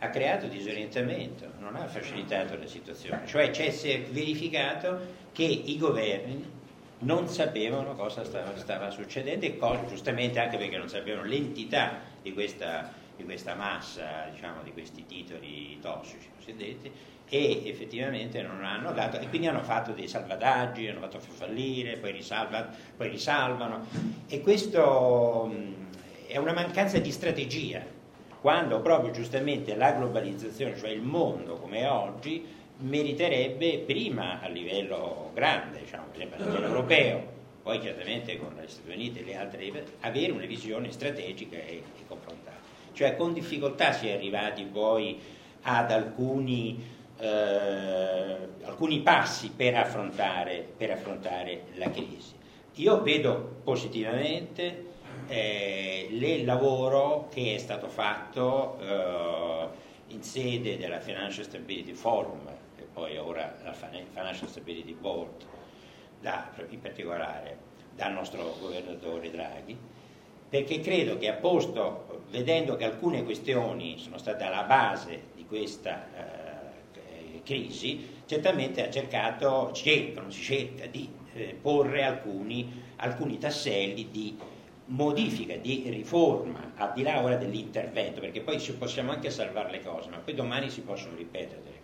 Ha 0.00 0.10
creato 0.10 0.46
disorientamento, 0.46 1.52
non 1.60 1.76
ha 1.76 1.86
facilitato 1.86 2.56
la 2.58 2.66
situazione. 2.66 3.26
Cioè 3.26 3.52
si 3.70 3.90
è 3.90 4.02
verificato 4.02 4.98
che 5.32 5.44
i 5.44 5.76
governi 5.78 6.56
non 7.00 7.28
sapevano 7.28 7.94
cosa 7.94 8.24
stava, 8.24 8.56
stava 8.56 8.90
succedendo 8.90 9.46
e 9.46 9.56
cosa, 9.56 9.86
giustamente 9.86 10.40
anche 10.40 10.56
perché 10.56 10.78
non 10.78 10.88
sapevano 10.88 11.26
l'entità 11.26 12.00
di 12.22 12.32
questa, 12.32 12.92
di 13.16 13.24
questa 13.24 13.54
massa, 13.54 14.28
diciamo, 14.32 14.62
di 14.62 14.72
questi 14.72 15.06
titoli 15.06 15.78
tossici 15.80 16.28
cosiddetti, 16.36 16.90
e 17.28 17.68
effettivamente 17.68 18.40
non 18.42 18.64
hanno 18.64 18.92
dato, 18.92 19.18
e 19.18 19.28
quindi 19.28 19.46
hanno 19.46 19.62
fatto 19.62 19.92
dei 19.92 20.08
salvataggi, 20.08 20.88
hanno 20.88 21.00
fatto 21.00 21.20
fallire, 21.20 21.98
poi, 21.98 22.12
risalva, 22.12 22.68
poi 22.96 23.08
risalvano, 23.08 23.86
e 24.26 24.40
questo 24.40 25.54
è 26.26 26.36
una 26.38 26.52
mancanza 26.52 26.98
di 26.98 27.12
strategia, 27.12 27.82
quando 28.40 28.80
proprio 28.80 29.12
giustamente 29.12 29.74
la 29.74 29.92
globalizzazione, 29.92 30.76
cioè 30.76 30.90
il 30.90 31.02
mondo 31.02 31.56
come 31.56 31.80
è 31.80 31.90
oggi, 31.90 32.56
meriterebbe 32.78 33.78
prima 33.78 34.40
a 34.40 34.48
livello 34.48 35.30
grande, 35.34 35.80
diciamo, 35.80 36.06
a 36.12 36.16
livello 36.16 36.64
europeo, 36.64 37.36
poi 37.62 37.80
chiaramente 37.80 38.38
con 38.38 38.56
gli 38.62 38.68
Stati 38.68 38.90
Uniti 38.90 39.20
e 39.20 39.24
le 39.24 39.36
altre, 39.36 39.84
avere 40.00 40.32
una 40.32 40.46
visione 40.46 40.90
strategica 40.92 41.56
e, 41.56 41.82
e 41.98 42.06
confrontata. 42.06 42.56
Cioè 42.92 43.16
con 43.16 43.32
difficoltà 43.32 43.92
si 43.92 44.08
è 44.08 44.14
arrivati 44.14 44.64
poi 44.64 45.18
ad 45.62 45.90
alcuni, 45.90 46.82
eh, 47.18 48.36
alcuni 48.62 49.00
passi 49.00 49.52
per 49.54 49.74
affrontare, 49.76 50.66
per 50.76 50.92
affrontare, 50.92 51.64
la 51.74 51.90
crisi. 51.90 52.34
Io 52.74 53.02
vedo 53.02 53.56
positivamente 53.64 54.86
eh, 55.26 56.08
il 56.10 56.44
lavoro 56.44 57.28
che 57.32 57.56
è 57.56 57.58
stato 57.58 57.88
fatto 57.88 58.78
eh, 58.80 59.66
in 60.08 60.22
sede 60.22 60.76
della 60.78 61.00
Financial 61.00 61.44
Stability 61.44 61.92
Forum 61.92 62.57
poi 62.98 63.16
ora 63.16 63.54
la 63.62 63.72
Financial 63.72 64.48
Stability 64.48 64.92
Board, 64.92 65.44
da, 66.20 66.50
in 66.68 66.80
particolare 66.80 67.58
dal 67.94 68.12
nostro 68.12 68.56
governatore 68.58 69.30
Draghi, 69.30 69.78
perché 70.48 70.80
credo 70.80 71.16
che 71.16 71.28
a 71.28 71.34
posto, 71.34 72.24
vedendo 72.30 72.74
che 72.74 72.84
alcune 72.84 73.22
questioni 73.22 73.98
sono 73.98 74.18
state 74.18 74.42
alla 74.42 74.64
base 74.64 75.28
di 75.36 75.46
questa 75.46 76.06
eh, 76.96 77.42
crisi, 77.44 78.22
certamente 78.26 78.84
ha 78.84 78.90
cercato, 78.90 79.70
cerca, 79.72 80.20
non 80.20 80.32
si 80.32 80.42
cerca 80.42 80.86
di 80.86 81.08
eh, 81.34 81.56
porre 81.60 82.02
alcuni, 82.02 82.82
alcuni 82.96 83.38
tasselli 83.38 84.10
di 84.10 84.36
modifica, 84.86 85.54
di 85.54 85.84
riforma, 85.88 86.72
al 86.74 86.94
di 86.94 87.02
là 87.02 87.22
ora 87.22 87.36
dell'intervento, 87.36 88.18
perché 88.18 88.40
poi 88.40 88.58
possiamo 88.76 89.12
anche 89.12 89.30
salvare 89.30 89.70
le 89.70 89.84
cose, 89.84 90.08
ma 90.08 90.16
poi 90.16 90.34
domani 90.34 90.68
si 90.68 90.80
possono 90.80 91.14
ripetere. 91.14 91.77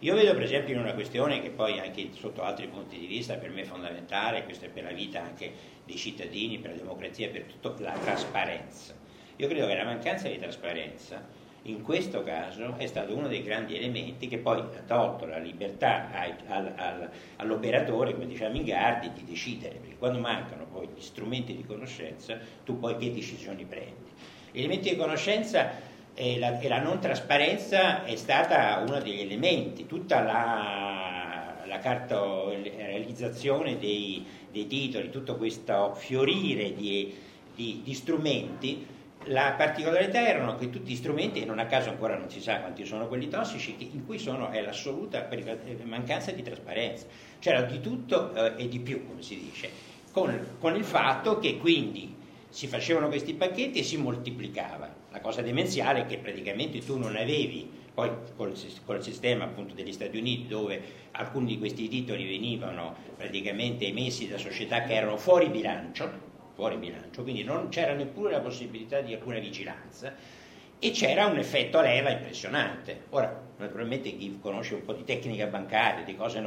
Io 0.00 0.14
vedo 0.14 0.32
per 0.32 0.44
esempio 0.44 0.74
in 0.74 0.80
una 0.80 0.94
questione 0.94 1.42
che 1.42 1.50
poi 1.50 1.80
anche 1.80 2.10
sotto 2.12 2.42
altri 2.42 2.68
punti 2.68 2.96
di 2.96 3.06
vista 3.06 3.34
per 3.34 3.50
me 3.50 3.62
è 3.62 3.64
fondamentale, 3.64 4.44
questo 4.44 4.66
è 4.66 4.68
per 4.68 4.84
la 4.84 4.92
vita 4.92 5.20
anche 5.20 5.50
dei 5.84 5.96
cittadini, 5.96 6.58
per 6.58 6.70
la 6.70 6.76
democrazia, 6.76 7.28
per 7.30 7.42
tutto, 7.42 7.74
la 7.78 7.98
trasparenza. 7.98 8.94
Io 9.36 9.48
credo 9.48 9.66
che 9.66 9.74
la 9.74 9.82
mancanza 9.82 10.28
di 10.28 10.38
trasparenza 10.38 11.20
in 11.62 11.82
questo 11.82 12.22
caso 12.22 12.76
è 12.76 12.86
stato 12.86 13.16
uno 13.16 13.26
dei 13.26 13.42
grandi 13.42 13.76
elementi 13.76 14.28
che 14.28 14.38
poi 14.38 14.60
ha 14.60 14.82
tolto 14.86 15.26
la 15.26 15.38
libertà 15.38 16.12
al, 16.12 16.34
al, 16.46 17.10
all'operatore, 17.36 18.14
come 18.14 18.26
diceva 18.26 18.50
Mingardi, 18.50 19.10
di 19.12 19.24
decidere, 19.24 19.78
perché 19.80 19.96
quando 19.96 20.20
mancano 20.20 20.66
poi 20.66 20.88
gli 20.94 21.00
strumenti 21.00 21.56
di 21.56 21.64
conoscenza, 21.64 22.38
tu 22.64 22.78
poi 22.78 22.96
che 22.96 23.12
decisioni 23.12 23.64
prendi. 23.64 24.12
Gli 24.52 24.60
elementi 24.60 24.90
di 24.90 24.96
conoscenza 24.96 25.70
e 26.20 26.36
la, 26.36 26.58
e 26.58 26.66
la, 26.66 26.82
non 26.82 26.98
trasparenza 26.98 28.02
è 28.02 28.16
stata 28.16 28.82
uno 28.84 29.00
degli 29.00 29.20
elementi, 29.20 29.86
tutta 29.86 30.20
la, 30.20 31.62
la 31.64 31.78
cartolarizzazione 31.78 33.78
dei, 33.78 34.26
dei, 34.50 34.66
titoli, 34.66 35.10
tutto 35.10 35.36
questo 35.36 35.94
fiorire 35.94 36.74
di, 36.74 37.14
di, 37.54 37.82
di 37.84 37.94
strumenti, 37.94 38.84
la 39.26 39.54
particolarità 39.56 40.26
erano 40.26 40.56
che 40.56 40.70
tutti 40.70 40.90
gli 40.90 40.96
strumenti, 40.96 41.40
e 41.40 41.44
non 41.44 41.60
a 41.60 41.66
caso 41.66 41.90
ancora 41.90 42.16
non 42.16 42.28
si 42.28 42.40
sa 42.40 42.58
quanti 42.58 42.84
sono 42.84 43.06
quelli 43.06 43.28
tossici, 43.28 43.76
in 43.92 44.04
cui 44.04 44.18
sono, 44.18 44.50
è 44.50 44.60
l'assoluta 44.60 45.28
mancanza 45.84 46.32
di 46.32 46.42
trasparenza. 46.42 47.06
C'era 47.38 47.62
di 47.62 47.80
tutto 47.80 48.34
eh, 48.34 48.64
e 48.64 48.66
di 48.66 48.80
più, 48.80 49.06
come 49.06 49.22
si 49.22 49.38
dice, 49.38 49.70
con, 50.10 50.56
con 50.58 50.74
il 50.74 50.82
fatto 50.82 51.38
che 51.38 51.58
quindi 51.58 52.12
si 52.48 52.66
facevano 52.66 53.06
questi 53.06 53.34
pacchetti 53.34 53.78
e 53.78 53.84
si 53.84 53.96
moltiplicava. 53.98 55.06
La 55.18 55.24
cosa 55.24 55.42
demenziale 55.42 56.02
è 56.02 56.06
che 56.06 56.18
praticamente 56.18 56.78
tu 56.78 56.96
non 56.96 57.16
avevi, 57.16 57.68
poi 57.92 58.08
col, 58.36 58.54
col 58.84 59.02
sistema 59.02 59.42
appunto 59.46 59.74
degli 59.74 59.92
Stati 59.92 60.16
Uniti 60.16 60.46
dove 60.46 60.80
alcuni 61.10 61.46
di 61.46 61.58
questi 61.58 61.88
titoli 61.88 62.24
venivano 62.24 62.94
praticamente 63.16 63.84
emessi 63.84 64.28
da 64.28 64.38
società 64.38 64.84
che 64.84 64.94
erano 64.94 65.16
fuori 65.16 65.48
bilancio, 65.48 66.08
fuori 66.54 66.76
bilancio 66.76 67.24
quindi 67.24 67.42
non 67.42 67.68
c'era 67.68 67.94
neppure 67.94 68.30
la 68.30 68.38
possibilità 68.38 69.00
di 69.00 69.12
alcuna 69.12 69.40
vigilanza, 69.40 70.14
e 70.80 70.90
c'era 70.90 71.26
un 71.26 71.38
effetto 71.38 71.78
a 71.78 71.82
leva 71.82 72.10
impressionante. 72.10 73.02
Ora, 73.10 73.46
naturalmente 73.58 74.16
chi 74.16 74.38
conosce 74.40 74.74
un 74.74 74.84
po' 74.84 74.92
di 74.92 75.04
tecnica 75.04 75.46
bancaria, 75.46 76.04
di 76.04 76.14
cose, 76.14 76.40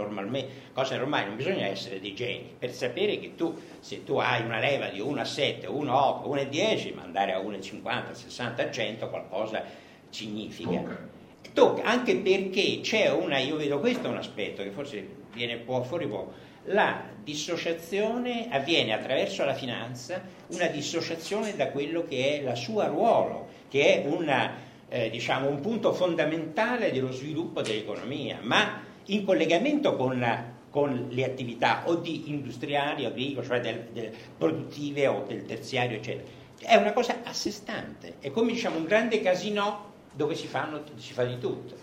cose 0.74 0.96
normali, 0.98 1.28
non 1.28 1.36
bisogna 1.36 1.66
essere 1.66 2.00
dei 2.00 2.14
geni 2.14 2.54
per 2.58 2.72
sapere 2.72 3.20
che 3.20 3.36
tu, 3.36 3.54
se 3.80 4.04
tu 4.04 4.16
hai 4.18 4.44
una 4.44 4.60
leva 4.60 4.88
di 4.88 5.00
1 5.00 5.20
a 5.20 5.26
7, 5.26 5.68
1 5.68 5.92
a 5.92 6.08
8, 6.20 6.30
1 6.30 6.40
a 6.40 6.44
10, 6.46 6.94
ma 6.94 7.04
andare 7.04 7.34
a 7.34 7.40
1 7.40 7.56
a 7.56 7.60
50, 7.60 8.14
60 8.14 8.64
a 8.64 8.72
100 8.72 9.10
qualcosa 9.10 9.64
significa. 10.10 10.70
Tocca. 10.70 11.10
Tocca, 11.54 11.84
anche 11.84 12.16
perché 12.18 12.80
c'è 12.82 13.10
una, 13.12 13.38
io 13.38 13.58
vedo 13.58 13.80
questo 13.80 14.08
è 14.08 14.10
un 14.10 14.18
aspetto 14.18 14.64
che 14.64 14.72
forse 14.72 15.06
viene 15.34 15.56
un 15.56 15.66
po' 15.66 15.84
fuori 15.84 16.08
poco, 16.08 16.34
la 16.66 17.04
dissociazione 17.22 18.48
avviene 18.50 18.94
attraverso 18.94 19.44
la 19.44 19.54
finanza, 19.54 20.22
una 20.48 20.68
dissociazione 20.68 21.56
da 21.56 21.70
quello 21.70 22.06
che 22.06 22.40
è 22.40 22.50
il 22.50 22.56
suo 22.56 22.86
ruolo 22.88 23.60
che 23.72 24.04
è 24.04 24.06
una, 24.06 24.52
eh, 24.90 25.10
diciamo, 25.10 25.48
un 25.48 25.62
punto 25.62 25.94
fondamentale 25.94 26.92
dello 26.92 27.14
sviluppo 27.14 27.62
dell'economia, 27.62 28.40
ma 28.42 28.84
in 29.06 29.24
collegamento 29.24 29.96
con, 29.96 30.22
con 30.70 31.08
le 31.10 31.24
attività 31.24 31.84
o 31.86 31.96
di 31.96 32.30
industriali, 32.30 33.06
agricole, 33.06 33.48
cioè 33.48 33.62
del, 33.62 33.88
del 33.94 34.12
produttive 34.38 35.08
o 35.08 35.24
del 35.26 35.46
terziario, 35.46 35.96
eccetera. 35.96 36.28
È 36.60 36.76
una 36.76 36.92
cosa 36.92 37.20
a 37.24 37.32
sé 37.32 37.50
stante, 37.50 38.16
è 38.20 38.30
come 38.30 38.52
diciamo, 38.52 38.76
un 38.76 38.84
grande 38.84 39.22
casino 39.22 39.90
dove 40.12 40.36
si, 40.36 40.48
fanno, 40.48 40.84
si 40.98 41.14
fa 41.14 41.24
di 41.24 41.40
tutto. 41.40 41.74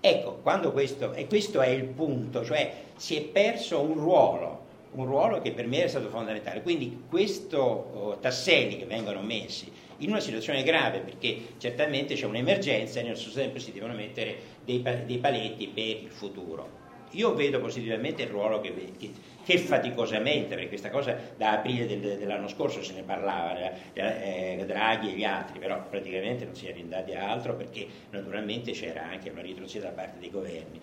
Ecco, 0.00 0.40
questo, 0.72 1.12
e 1.12 1.28
questo 1.28 1.60
è 1.60 1.68
il 1.68 1.84
punto, 1.84 2.44
cioè 2.44 2.82
si 2.96 3.14
è 3.16 3.22
perso 3.22 3.80
un 3.80 3.94
ruolo, 3.94 4.66
un 4.92 5.06
ruolo 5.06 5.40
che 5.40 5.52
per 5.52 5.68
me 5.68 5.84
è 5.84 5.88
stato 5.88 6.08
fondamentale. 6.08 6.62
Quindi 6.62 7.04
questi 7.08 7.54
oh, 7.54 8.18
tasselli 8.20 8.76
che 8.76 8.86
vengono 8.86 9.20
messi 9.22 9.77
in 9.98 10.10
una 10.10 10.20
situazione 10.20 10.62
grave 10.62 11.00
perché 11.00 11.54
certamente 11.58 12.14
c'è 12.14 12.26
un'emergenza 12.26 13.00
e 13.00 13.02
nel 13.02 13.16
suo 13.16 13.32
tempo 13.32 13.58
si 13.58 13.72
devono 13.72 13.94
mettere 13.94 14.36
dei, 14.64 14.82
dei 15.06 15.18
paletti 15.18 15.68
per 15.68 16.02
il 16.02 16.10
futuro. 16.10 16.86
Io 17.12 17.34
vedo 17.34 17.58
positivamente 17.58 18.22
il 18.22 18.28
ruolo 18.28 18.60
che, 18.60 18.92
che, 18.98 19.10
che, 19.42 19.58
faticosamente, 19.58 20.54
perché 20.54 20.68
questa 20.68 20.90
cosa 20.90 21.16
da 21.36 21.52
aprile 21.52 21.86
del, 21.86 22.18
dell'anno 22.18 22.48
scorso 22.48 22.82
se 22.82 22.92
ne 22.92 23.02
parlava, 23.02 23.72
eh, 23.94 24.62
Draghi 24.66 25.12
e 25.12 25.16
gli 25.16 25.24
altri, 25.24 25.58
però 25.58 25.82
praticamente 25.88 26.44
non 26.44 26.54
si 26.54 26.66
è 26.66 26.74
andati 26.78 27.14
a 27.14 27.30
altro 27.30 27.54
perché 27.54 27.86
naturalmente 28.10 28.72
c'era 28.72 29.04
anche 29.04 29.30
una 29.30 29.40
ritrosia 29.40 29.80
da 29.80 29.88
parte 29.88 30.18
dei 30.18 30.30
governi. 30.30 30.80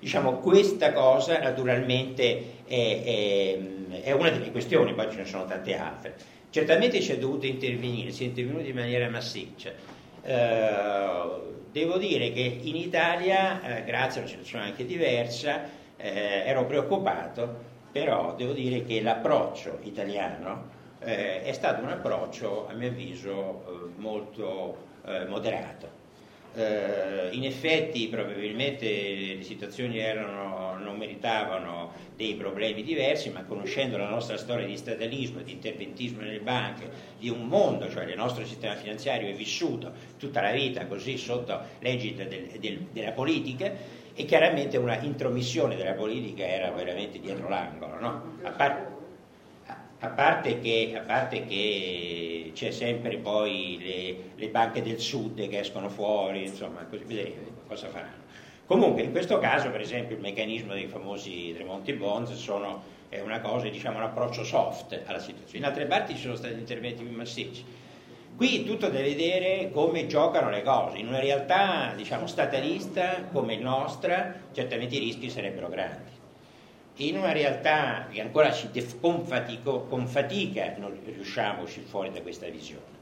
Diciamo, 0.00 0.38
questa 0.38 0.92
cosa 0.92 1.38
naturalmente 1.38 2.64
è, 2.66 3.02
è, 3.04 4.00
è 4.02 4.12
una 4.12 4.30
delle 4.30 4.50
questioni, 4.50 4.94
poi 4.94 5.10
ce 5.10 5.18
ne 5.18 5.24
sono 5.26 5.44
tante 5.44 5.76
altre. 5.76 6.16
Certamente 6.50 7.00
ci 7.00 7.12
è 7.12 7.18
dovuto 7.18 7.46
intervenire, 7.46 8.10
si 8.10 8.24
è 8.24 8.26
intervenuto 8.26 8.66
in 8.66 8.74
maniera 8.74 9.08
massiccia. 9.08 9.70
Eh, 10.22 11.40
devo 11.70 11.96
dire 11.96 12.32
che 12.32 12.40
in 12.62 12.74
Italia, 12.74 13.62
eh, 13.62 13.84
grazie 13.84 14.20
a 14.20 14.24
una 14.24 14.32
situazione 14.32 14.64
anche 14.64 14.84
diversa, 14.84 15.62
eh, 15.96 16.42
ero 16.44 16.66
preoccupato, 16.66 17.68
però 17.92 18.34
devo 18.34 18.52
dire 18.52 18.84
che 18.84 19.00
l'approccio 19.00 19.78
italiano 19.82 20.68
eh, 20.98 21.42
è 21.42 21.52
stato 21.52 21.82
un 21.82 21.90
approccio, 21.90 22.66
a 22.68 22.72
mio 22.72 22.88
avviso, 22.88 23.64
eh, 23.66 24.00
molto 24.00 24.76
eh, 25.06 25.26
moderato. 25.26 25.99
Eh, 26.54 27.28
in 27.32 27.44
effetti 27.44 28.08
probabilmente 28.08 28.86
le 28.86 29.42
situazioni 29.42 29.98
erano, 29.98 30.76
non 30.78 30.96
meritavano 30.96 31.92
dei 32.16 32.34
problemi 32.34 32.82
diversi, 32.82 33.30
ma 33.30 33.44
conoscendo 33.44 33.96
la 33.96 34.08
nostra 34.08 34.36
storia 34.36 34.66
di 34.66 34.76
statalismo, 34.76 35.40
di 35.42 35.52
interventismo 35.52 36.20
nelle 36.20 36.40
banche, 36.40 36.90
di 37.18 37.28
un 37.28 37.46
mondo, 37.46 37.88
cioè 37.88 38.04
il 38.04 38.16
nostro 38.16 38.44
sistema 38.44 38.74
finanziario 38.74 39.28
è 39.28 39.34
vissuto 39.34 39.92
tutta 40.18 40.40
la 40.40 40.52
vita 40.52 40.86
così 40.86 41.16
sotto 41.16 41.60
l'egida 41.78 42.24
del, 42.24 42.48
del, 42.58 42.86
della 42.92 43.12
politica 43.12 43.72
e 44.12 44.24
chiaramente 44.24 44.76
una 44.76 45.00
intromissione 45.00 45.76
della 45.76 45.92
politica 45.92 46.46
era 46.46 46.70
veramente 46.70 47.20
dietro 47.20 47.48
l'angolo. 47.48 47.98
No? 48.00 48.36
A, 48.42 48.50
par- 48.50 48.98
a, 50.00 50.08
parte 50.08 50.60
che, 50.60 50.92
a, 50.96 51.00
parte 51.00 51.44
che, 51.46 52.52
c'è 52.54 52.70
sempre 52.70 53.18
poi 53.18 53.78
le, 53.80 54.16
le, 54.36 54.48
banche 54.48 54.82
del 54.82 54.98
sud 54.98 55.46
che 55.48 55.58
escono 55.58 55.88
fuori, 55.88 56.46
insomma, 56.46 56.84
così 56.84 57.04
vedremo 57.04 57.48
cosa 57.66 57.88
faranno. 57.88 58.28
Comunque 58.66 59.02
in 59.02 59.10
questo 59.10 59.38
caso 59.38 59.70
per 59.70 59.80
esempio 59.80 60.14
il 60.16 60.22
meccanismo 60.22 60.72
dei 60.72 60.86
famosi 60.86 61.52
Tremonti 61.54 61.92
Bonds 61.92 62.32
sono, 62.34 62.82
è 63.08 63.20
una 63.20 63.40
cosa, 63.40 63.68
diciamo 63.68 63.98
un 63.98 64.04
approccio 64.04 64.44
soft 64.44 65.02
alla 65.06 65.18
situazione. 65.18 65.58
In 65.58 65.64
altre 65.64 65.86
parti 65.86 66.14
ci 66.14 66.22
sono 66.22 66.36
stati 66.36 66.54
interventi 66.54 67.02
più 67.02 67.14
massicci. 67.14 67.64
Qui 68.36 68.64
tutto 68.64 68.88
da 68.88 69.00
vedere 69.00 69.70
come 69.72 70.06
giocano 70.06 70.50
le 70.50 70.62
cose. 70.62 70.98
In 70.98 71.08
una 71.08 71.18
realtà 71.18 71.92
diciamo, 71.96 72.26
statalista 72.26 73.24
come 73.32 73.54
il 73.54 73.60
nostra, 73.60 74.34
certamente 74.52 74.94
i 74.94 75.00
rischi 75.00 75.28
sarebbero 75.28 75.68
grandi. 75.68 76.09
In 77.00 77.16
una 77.16 77.32
realtà 77.32 78.08
che 78.12 78.20
ancora 78.20 78.54
con, 79.00 79.24
fatico, 79.24 79.86
con 79.88 80.06
fatica 80.06 80.74
non 80.76 80.98
riusciamo 81.02 81.60
a 81.60 81.62
uscire 81.62 81.86
fuori 81.86 82.10
da 82.10 82.20
questa 82.20 82.46
visione. 82.48 82.98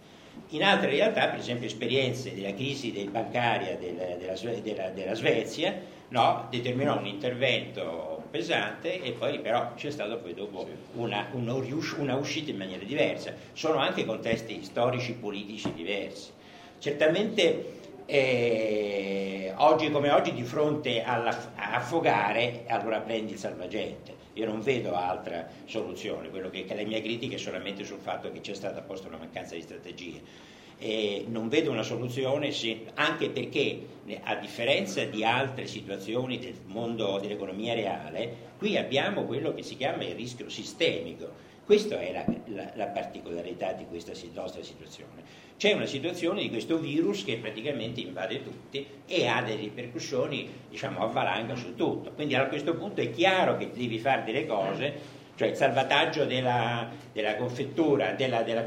In 0.51 0.63
altre 0.63 0.91
realtà, 0.91 1.27
per 1.27 1.41
esempio 1.41 1.67
esperienze 1.67 2.33
della 2.33 2.55
crisi 2.55 2.93
del 2.93 3.11
bancaria 3.11 3.77
della, 3.77 4.15
della, 4.15 4.61
della, 4.61 4.91
della 4.91 5.15
Svezia, 5.15 5.75
no, 6.11 6.47
determinò 6.49 6.97
un 6.97 7.07
intervento 7.07 8.23
pesante 8.31 9.03
e 9.03 9.13
poi 9.13 9.41
però 9.41 9.75
c'è 9.75 9.91
stata 9.91 10.15
poi 10.15 10.33
dopo 10.33 10.65
una, 10.95 11.27
una, 11.33 11.55
una 11.55 12.15
uscita 12.15 12.53
in 12.53 12.57
maniera 12.57 12.85
diversa. 12.85 13.35
Sono 13.53 13.79
anche 13.79 14.05
contesti 14.05 14.63
storici, 14.63 15.15
politici 15.15 15.73
diversi. 15.75 16.31
Certamente 16.79 17.78
eh, 18.11 19.53
oggi 19.57 19.91
come 19.91 20.11
oggi 20.11 20.33
di 20.33 20.43
fronte 20.43 21.03
all'affogare 21.03 22.65
allora 22.67 23.01
prendi 23.01 23.33
il 23.33 23.39
salvagente. 23.39 24.17
Io 24.33 24.47
non 24.47 24.63
vedo 24.63 24.95
altra 24.95 25.47
soluzione. 25.67 26.31
Quello 26.31 26.49
che, 26.49 26.65
che 26.65 26.75
le 26.75 26.87
mie 26.87 27.03
critiche 27.03 27.37
solamente 27.37 27.85
sul 27.85 27.99
fatto 27.99 28.33
che 28.33 28.41
c'è 28.41 28.55
stata 28.55 28.81
posta 28.81 29.09
una 29.09 29.19
mancanza 29.19 29.55
di 29.57 29.61
strategie. 29.61 30.23
Eh, 30.79 31.27
non 31.29 31.49
vedo 31.49 31.71
una 31.71 31.83
soluzione 31.83 32.51
se, 32.51 32.87
anche 32.95 33.29
perché 33.29 33.79
a 34.23 34.37
differenza 34.37 35.05
di 35.05 35.23
altre 35.23 35.67
situazioni 35.67 36.39
del 36.39 36.55
mondo 36.65 37.19
dell'economia 37.19 37.75
reale 37.75 38.47
qui 38.57 38.79
abbiamo 38.79 39.25
quello 39.25 39.53
che 39.53 39.65
si 39.65 39.77
chiama 39.77 40.05
il 40.05 40.15
rischio 40.15 40.49
sistemico 40.49 41.47
questa 41.69 42.01
è 42.01 42.13
la, 42.13 42.25
la, 42.47 42.73
la 42.77 42.87
particolarità 42.87 43.73
di 43.73 43.85
questa 43.85 44.13
nostra 44.33 44.63
situazione 44.63 45.49
c'è 45.59 45.73
una 45.73 45.85
situazione 45.85 46.41
di 46.41 46.49
questo 46.49 46.79
virus 46.79 47.25
che 47.25 47.37
praticamente 47.37 48.01
invade 48.01 48.43
tutti 48.43 48.87
e 49.07 49.27
ha 49.27 49.43
delle 49.43 49.61
ripercussioni, 49.61 50.49
diciamo, 50.71 51.01
a 51.01 51.07
valanga 51.07 51.57
su 51.57 51.75
tutto. 51.75 52.13
Quindi 52.13 52.37
a 52.37 52.47
questo 52.47 52.77
punto 52.77 53.01
è 53.01 53.11
chiaro 53.11 53.57
che 53.57 53.73
devi 53.73 53.99
fare 53.99 54.23
delle 54.23 54.47
cose 54.47 55.17
cioè 55.35 55.49
il 55.49 55.57
salvataggio 55.57 56.25
della, 56.25 56.89
della 57.13 57.37
confettura, 57.37 58.13
della, 58.13 58.43
della, 58.43 58.63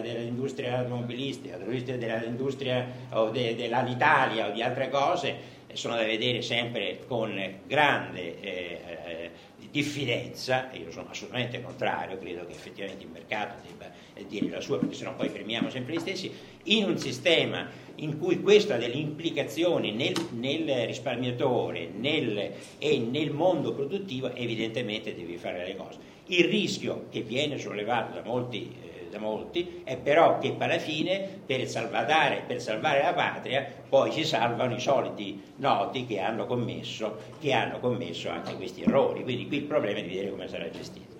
dell'industria 0.00 0.78
automobilistica, 0.78 1.56
dell'industria 1.56 2.84
dell'Italia 3.30 4.48
o 4.48 4.50
di 4.50 4.60
altre 4.60 4.88
cose, 4.88 5.36
sono 5.74 5.96
da 5.96 6.04
vedere 6.04 6.42
sempre 6.42 7.00
con 7.06 7.60
grande 7.66 8.40
eh, 8.40 8.80
eh, 9.06 9.30
diffidenza, 9.70 10.70
io 10.72 10.90
sono 10.90 11.08
assolutamente 11.10 11.62
contrario, 11.62 12.18
credo 12.18 12.44
che 12.46 12.52
effettivamente 12.52 13.04
il 13.04 13.10
mercato 13.10 13.54
debba 13.66 13.90
dire 14.26 14.48
la 14.48 14.60
sua, 14.60 14.78
perché 14.78 14.94
sennò 14.94 15.14
poi 15.14 15.30
premiamo 15.30 15.70
sempre 15.70 15.94
gli 15.94 16.00
stessi, 16.00 16.32
in 16.64 16.84
un 16.84 16.98
sistema 16.98 17.68
in 17.96 18.18
cui 18.18 18.40
questo 18.40 18.72
ha 18.72 18.76
delle 18.76 18.94
implicazioni 18.94 19.92
nel, 19.92 20.14
nel 20.32 20.86
risparmiatore 20.86 21.88
nel, 21.94 22.52
e 22.78 22.98
nel 22.98 23.30
mondo 23.30 23.72
produttivo, 23.72 24.34
evidentemente 24.34 25.14
devi 25.14 25.36
fare 25.36 25.66
le 25.66 25.76
cose. 25.76 25.98
Il 26.26 26.44
rischio 26.44 27.06
che 27.10 27.22
viene 27.22 27.58
sollevato 27.58 28.14
da 28.14 28.22
molti, 28.22 28.72
eh, 28.82 28.89
da 29.10 29.18
molti 29.18 29.82
è 29.84 29.96
però 29.96 30.38
che 30.38 30.54
alla 30.58 30.78
fine 30.78 31.40
per 31.44 31.66
salvare, 31.66 32.44
per 32.46 32.60
salvare, 32.60 33.02
la 33.02 33.12
patria 33.12 33.66
poi 33.88 34.12
si 34.12 34.24
salvano 34.24 34.74
i 34.74 34.80
soliti 34.80 35.42
noti 35.56 36.06
che 36.06 36.20
hanno, 36.20 36.46
commesso, 36.46 37.18
che 37.40 37.52
hanno 37.52 37.80
commesso 37.80 38.30
anche 38.30 38.54
questi 38.54 38.82
errori. 38.82 39.22
Quindi 39.22 39.46
qui 39.46 39.58
il 39.58 39.64
problema 39.64 39.98
è 39.98 40.02
di 40.02 40.08
vedere 40.08 40.30
come 40.30 40.48
sarà 40.48 40.70
gestito. 40.70 41.18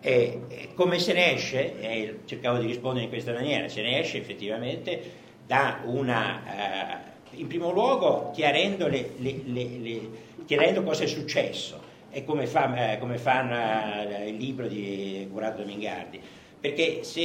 E, 0.00 0.40
come 0.74 0.98
se 0.98 1.12
ne 1.12 1.34
esce, 1.34 1.78
eh, 1.80 2.18
cercavo 2.24 2.58
di 2.58 2.66
rispondere 2.66 3.04
in 3.04 3.10
questa 3.10 3.32
maniera, 3.32 3.68
se 3.68 3.82
ne 3.82 4.00
esce 4.00 4.18
effettivamente 4.18 5.24
da 5.46 5.80
una, 5.84 6.42
eh, 7.32 7.38
in 7.38 7.46
primo 7.46 7.70
luogo 7.70 8.30
chiarendo, 8.32 8.88
le, 8.88 9.10
le, 9.18 9.42
le, 9.44 10.00
chiarendo 10.44 10.82
cosa 10.82 11.04
è 11.04 11.06
successo 11.06 11.94
e 12.10 12.24
come 12.24 12.46
fa, 12.46 12.92
eh, 12.92 12.98
come 12.98 13.18
fa 13.18 14.22
eh, 14.22 14.28
il 14.28 14.36
libro 14.36 14.66
di 14.66 15.28
Curato 15.30 15.62
Domingardi. 15.62 16.20
Perché 16.60 17.04
se, 17.04 17.22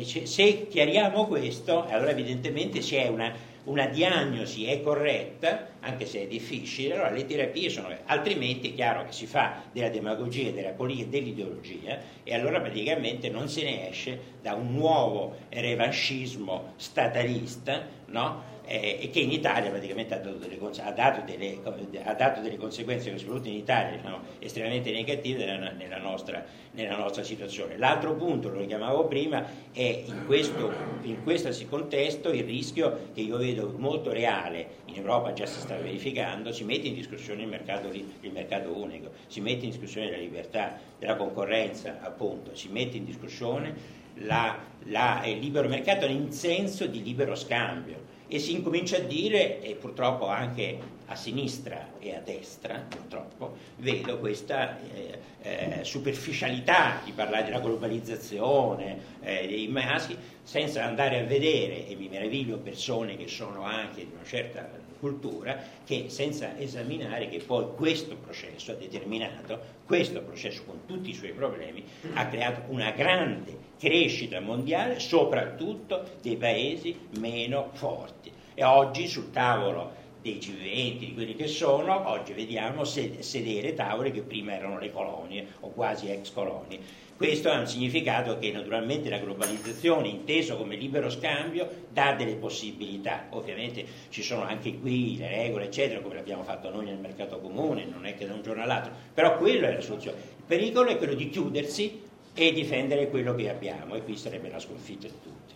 eh, 0.00 0.04
se, 0.04 0.68
chiariamo 0.68 1.26
questo, 1.26 1.84
allora 1.84 2.10
evidentemente 2.10 2.78
c'è 2.78 3.08
una, 3.08 3.32
una 3.64 3.86
diagnosi 3.86 4.66
è 4.66 4.80
corretta, 4.80 5.70
anche 5.80 6.06
se 6.06 6.22
è 6.22 6.26
difficile, 6.26 6.94
allora 6.94 7.10
le 7.10 7.26
terapie 7.26 7.68
sono, 7.68 7.88
altrimenti 8.06 8.70
è 8.70 8.74
chiaro 8.74 9.04
che 9.04 9.12
si 9.12 9.26
fa 9.26 9.62
della 9.72 9.88
demagogia, 9.88 10.50
della 10.50 10.70
politica, 10.70 11.08
dell'ideologia 11.08 11.98
e 12.22 12.34
allora 12.34 12.60
praticamente 12.60 13.28
non 13.28 13.48
se 13.48 13.62
ne 13.64 13.88
esce 13.90 14.20
da 14.40 14.54
un 14.54 14.72
nuovo 14.72 15.36
revanchismo 15.48 16.74
statalista, 16.76 17.84
no? 18.06 18.54
Eh, 18.66 18.98
e 19.00 19.10
che 19.10 19.20
in 19.20 19.30
Italia 19.30 19.70
praticamente 19.70 20.14
ha 20.14 20.18
dato 20.18 20.36
delle, 20.36 20.58
ha 20.82 20.90
dato 20.90 21.22
delle, 21.24 21.58
ha 22.04 22.14
dato 22.14 22.40
delle 22.40 22.56
conseguenze, 22.56 23.16
soprattutto 23.16 23.48
in 23.48 23.54
Italia, 23.54 23.96
diciamo, 23.96 24.18
estremamente 24.40 24.90
negative 24.90 25.44
nella, 25.44 25.70
nella, 25.70 25.98
nostra, 25.98 26.44
nella, 26.72 26.96
nostra, 26.96 27.22
situazione. 27.22 27.76
L'altro 27.78 28.14
punto, 28.14 28.48
lo 28.48 28.58
richiamavo 28.58 29.06
prima, 29.06 29.44
è 29.72 30.02
in 30.06 30.24
questo, 30.26 30.72
in 31.02 31.22
questo 31.22 31.50
contesto 31.68 32.30
il 32.30 32.44
rischio 32.44 33.10
che 33.14 33.20
io 33.20 33.36
vedo 33.36 33.72
molto 33.76 34.12
reale, 34.12 34.68
in 34.86 34.96
Europa 34.96 35.32
già 35.32 35.46
si 35.46 35.60
sta 35.60 35.76
verificando, 35.76 36.52
si 36.52 36.64
mette 36.64 36.88
in 36.88 36.94
discussione 36.94 37.42
il 37.42 37.48
mercato, 37.48 37.88
il 37.88 38.32
mercato 38.32 38.76
unico, 38.76 39.12
si 39.28 39.40
mette 39.40 39.64
in 39.64 39.70
discussione 39.70 40.10
la 40.10 40.16
libertà 40.16 40.78
della 40.98 41.14
concorrenza, 41.14 41.98
appunto, 42.00 42.54
si 42.54 42.68
mette 42.68 42.96
in 42.96 43.04
discussione 43.04 44.04
la, 44.20 44.58
la, 44.84 45.22
il 45.26 45.38
libero 45.38 45.68
mercato 45.68 46.06
in 46.06 46.32
senso 46.32 46.86
di 46.86 47.02
libero 47.02 47.34
scambio 47.34 48.14
e 48.28 48.38
si 48.38 48.52
incomincia 48.52 48.96
a 48.96 49.00
dire, 49.00 49.60
e 49.62 49.74
purtroppo 49.74 50.26
anche 50.26 50.78
a 51.06 51.14
sinistra 51.14 51.90
e 52.00 52.14
a 52.14 52.20
destra, 52.20 52.84
purtroppo, 52.88 53.56
vedo 53.76 54.18
questa 54.18 54.78
eh, 54.80 55.18
eh, 55.42 55.84
superficialità 55.84 57.00
di 57.04 57.12
parlare 57.12 57.44
della 57.44 57.60
globalizzazione, 57.60 58.98
eh, 59.22 59.46
dei 59.46 59.68
maschi, 59.68 60.16
senza 60.42 60.84
andare 60.84 61.20
a 61.20 61.24
vedere, 61.24 61.86
e 61.86 61.94
mi 61.94 62.08
meraviglio 62.08 62.58
persone 62.58 63.16
che 63.16 63.28
sono 63.28 63.62
anche 63.62 64.04
di 64.04 64.10
una 64.12 64.24
certa 64.24 64.68
cultura, 64.98 65.58
che 65.84 66.06
senza 66.08 66.58
esaminare 66.58 67.28
che 67.28 67.38
poi 67.38 67.66
questo 67.74 68.16
processo 68.16 68.72
ha 68.72 68.74
determinato, 68.74 69.58
questo 69.84 70.22
processo 70.22 70.62
con 70.64 70.80
tutti 70.86 71.10
i 71.10 71.14
suoi 71.14 71.32
problemi, 71.32 71.84
ha 72.14 72.26
creato 72.28 72.62
una 72.72 72.90
grande 72.90 73.56
crescita 73.78 74.40
mondiale, 74.40 74.98
soprattutto 74.98 76.04
dei 76.22 76.36
paesi 76.36 76.96
meno 77.18 77.70
forti. 77.72 78.32
E 78.54 78.64
oggi 78.64 79.06
sul 79.06 79.30
tavolo 79.30 80.04
dei 80.26 80.38
G20, 80.38 80.98
di 80.98 81.14
quelli 81.14 81.36
che 81.36 81.46
sono, 81.46 82.08
oggi 82.08 82.32
vediamo 82.32 82.82
sedere 82.84 83.74
tavole 83.74 84.10
che 84.10 84.22
prima 84.22 84.54
erano 84.54 84.78
le 84.80 84.90
colonie 84.90 85.46
o 85.60 85.68
quasi 85.70 86.10
ex 86.10 86.32
colonie. 86.32 87.04
Questo 87.16 87.48
ha 87.48 87.58
un 87.58 87.66
significato 87.66 88.36
che 88.38 88.50
naturalmente 88.50 89.08
la 89.08 89.18
globalizzazione, 89.18 90.08
inteso 90.08 90.56
come 90.56 90.74
libero 90.76 91.08
scambio, 91.08 91.86
dà 91.90 92.12
delle 92.12 92.34
possibilità. 92.34 93.28
Ovviamente 93.30 93.86
ci 94.10 94.22
sono 94.22 94.42
anche 94.42 94.78
qui 94.78 95.16
le 95.16 95.28
regole, 95.28 95.66
eccetera, 95.66 96.00
come 96.00 96.16
l'abbiamo 96.16 96.42
fatto 96.42 96.70
noi 96.70 96.84
nel 96.84 96.98
mercato 96.98 97.38
comune, 97.38 97.86
non 97.86 98.04
è 98.04 98.16
che 98.16 98.26
da 98.26 98.34
un 98.34 98.42
giorno 98.42 98.62
all'altro, 98.62 98.92
però 99.14 99.38
quello 99.38 99.66
è 99.66 99.72
la 99.72 99.80
soluzione. 99.80 100.18
Il 100.18 100.44
pericolo 100.46 100.90
è 100.90 100.98
quello 100.98 101.14
di 101.14 101.30
chiudersi 101.30 102.02
e 102.34 102.52
difendere 102.52 103.08
quello 103.08 103.34
che 103.34 103.48
abbiamo 103.48 103.94
e 103.94 104.02
qui 104.02 104.16
sarebbe 104.16 104.50
la 104.50 104.58
sconfitta 104.58 105.06
di 105.06 105.14
tutti. 105.22 105.54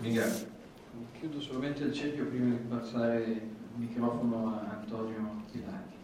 Ringrazio. 0.00 0.60
Chiudo 1.18 1.40
solamente 1.40 1.84
il 1.84 1.92
cerchio 1.92 2.26
prima 2.26 2.50
di 2.50 2.62
passare 2.68 3.22
il 3.22 3.40
microfono 3.76 4.48
a 4.48 4.78
Antonio 4.80 5.42
Pilati. 5.50 5.94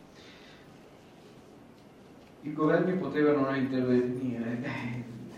I 2.42 2.52
governi 2.52 2.94
potevano 2.94 3.44
non 3.44 3.56
intervenire, 3.56 4.62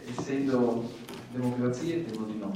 essendo 0.07 0.89
democrazie 1.33 2.05
temo 2.05 2.27
di 2.27 2.39
no. 2.39 2.53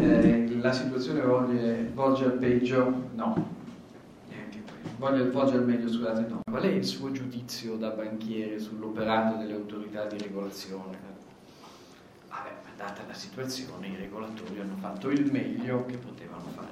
Eh, 0.00 0.58
la 0.60 0.72
situazione 0.72 1.20
volge, 1.22 1.90
volge 1.94 2.24
al 2.24 2.32
peggio? 2.32 3.10
No, 3.14 3.56
Voglio, 4.98 5.30
volge 5.30 5.58
meglio, 5.58 5.88
scusate, 5.88 6.26
no. 6.28 6.40
Qual 6.50 6.62
è 6.62 6.66
il 6.66 6.84
suo 6.84 7.12
giudizio 7.12 7.76
da 7.76 7.90
banchiere 7.90 8.58
sull'operato 8.58 9.38
delle 9.38 9.54
autorità 9.54 10.06
di 10.06 10.18
regolazione? 10.18 11.17
Vabbè, 12.38 12.54
data 12.76 13.02
la 13.06 13.14
situazione, 13.14 13.88
i 13.88 13.96
regolatori 13.96 14.60
hanno 14.60 14.76
fatto 14.78 15.10
il 15.10 15.30
meglio 15.32 15.84
che 15.86 15.96
potevano 15.96 16.44
fare. 16.54 16.68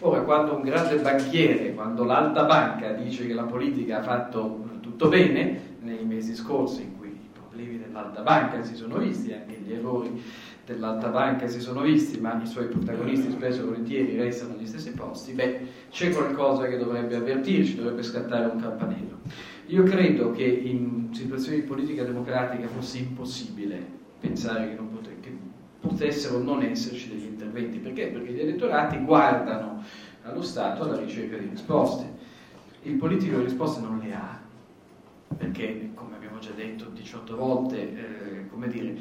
Ora, 0.00 0.22
quando 0.22 0.56
un 0.56 0.62
grande 0.62 0.96
banchiere, 0.96 1.72
quando 1.72 2.02
l'alta 2.02 2.44
banca 2.44 2.92
dice 2.92 3.26
che 3.26 3.32
la 3.32 3.44
politica 3.44 3.98
ha 3.98 4.02
fatto 4.02 4.78
tutto 4.80 5.08
bene, 5.08 5.76
nei 5.80 6.04
mesi 6.04 6.34
scorsi 6.34 6.82
in 6.82 6.98
cui 6.98 7.08
i 7.08 7.28
problemi 7.32 7.78
dell'alta 7.78 8.22
banca 8.22 8.62
si 8.64 8.74
sono 8.74 8.98
visti, 8.98 9.32
anche 9.32 9.56
gli 9.64 9.72
errori 9.72 10.20
dell'alta 10.66 11.08
banca 11.08 11.46
si 11.46 11.60
sono 11.60 11.82
visti, 11.82 12.18
ma 12.18 12.40
i 12.42 12.46
suoi 12.46 12.66
protagonisti 12.66 13.30
spesso 13.30 13.60
e 13.60 13.64
volentieri 13.64 14.16
restano 14.16 14.54
agli 14.54 14.66
stessi 14.66 14.90
posti, 14.92 15.32
beh, 15.32 15.60
c'è 15.90 16.10
qualcosa 16.10 16.66
che 16.66 16.76
dovrebbe 16.76 17.16
avvertirci, 17.16 17.76
dovrebbe 17.76 18.02
scattare 18.02 18.46
un 18.46 18.60
campanello. 18.60 19.18
Io 19.66 19.82
credo 19.84 20.32
che 20.32 20.44
in 20.44 21.10
situazioni 21.12 21.60
di 21.60 21.66
politica 21.66 22.02
democratica 22.02 22.66
fosse 22.66 22.98
impossibile 22.98 24.02
pensare 24.20 24.68
che, 24.68 24.74
potre, 24.74 25.16
che 25.20 25.36
potessero 25.80 26.38
non 26.38 26.62
esserci 26.62 27.08
degli 27.08 27.24
interventi. 27.24 27.78
Perché? 27.78 28.06
Perché 28.06 28.32
gli 28.32 28.40
elettorati 28.40 28.98
guardano 28.98 29.82
allo 30.22 30.42
Stato 30.42 30.84
alla 30.84 30.98
ricerca 30.98 31.36
di 31.36 31.48
risposte. 31.48 32.22
Il 32.82 32.94
politico 32.94 33.38
le 33.38 33.44
risposte 33.44 33.80
non 33.80 33.98
le 33.98 34.14
ha, 34.14 34.40
perché, 35.36 35.90
come 35.94 36.16
abbiamo 36.16 36.38
già 36.38 36.50
detto 36.54 36.86
18 36.92 37.36
volte, 37.36 37.80
eh, 37.80 38.48
come 38.50 38.68
dire, 38.68 38.96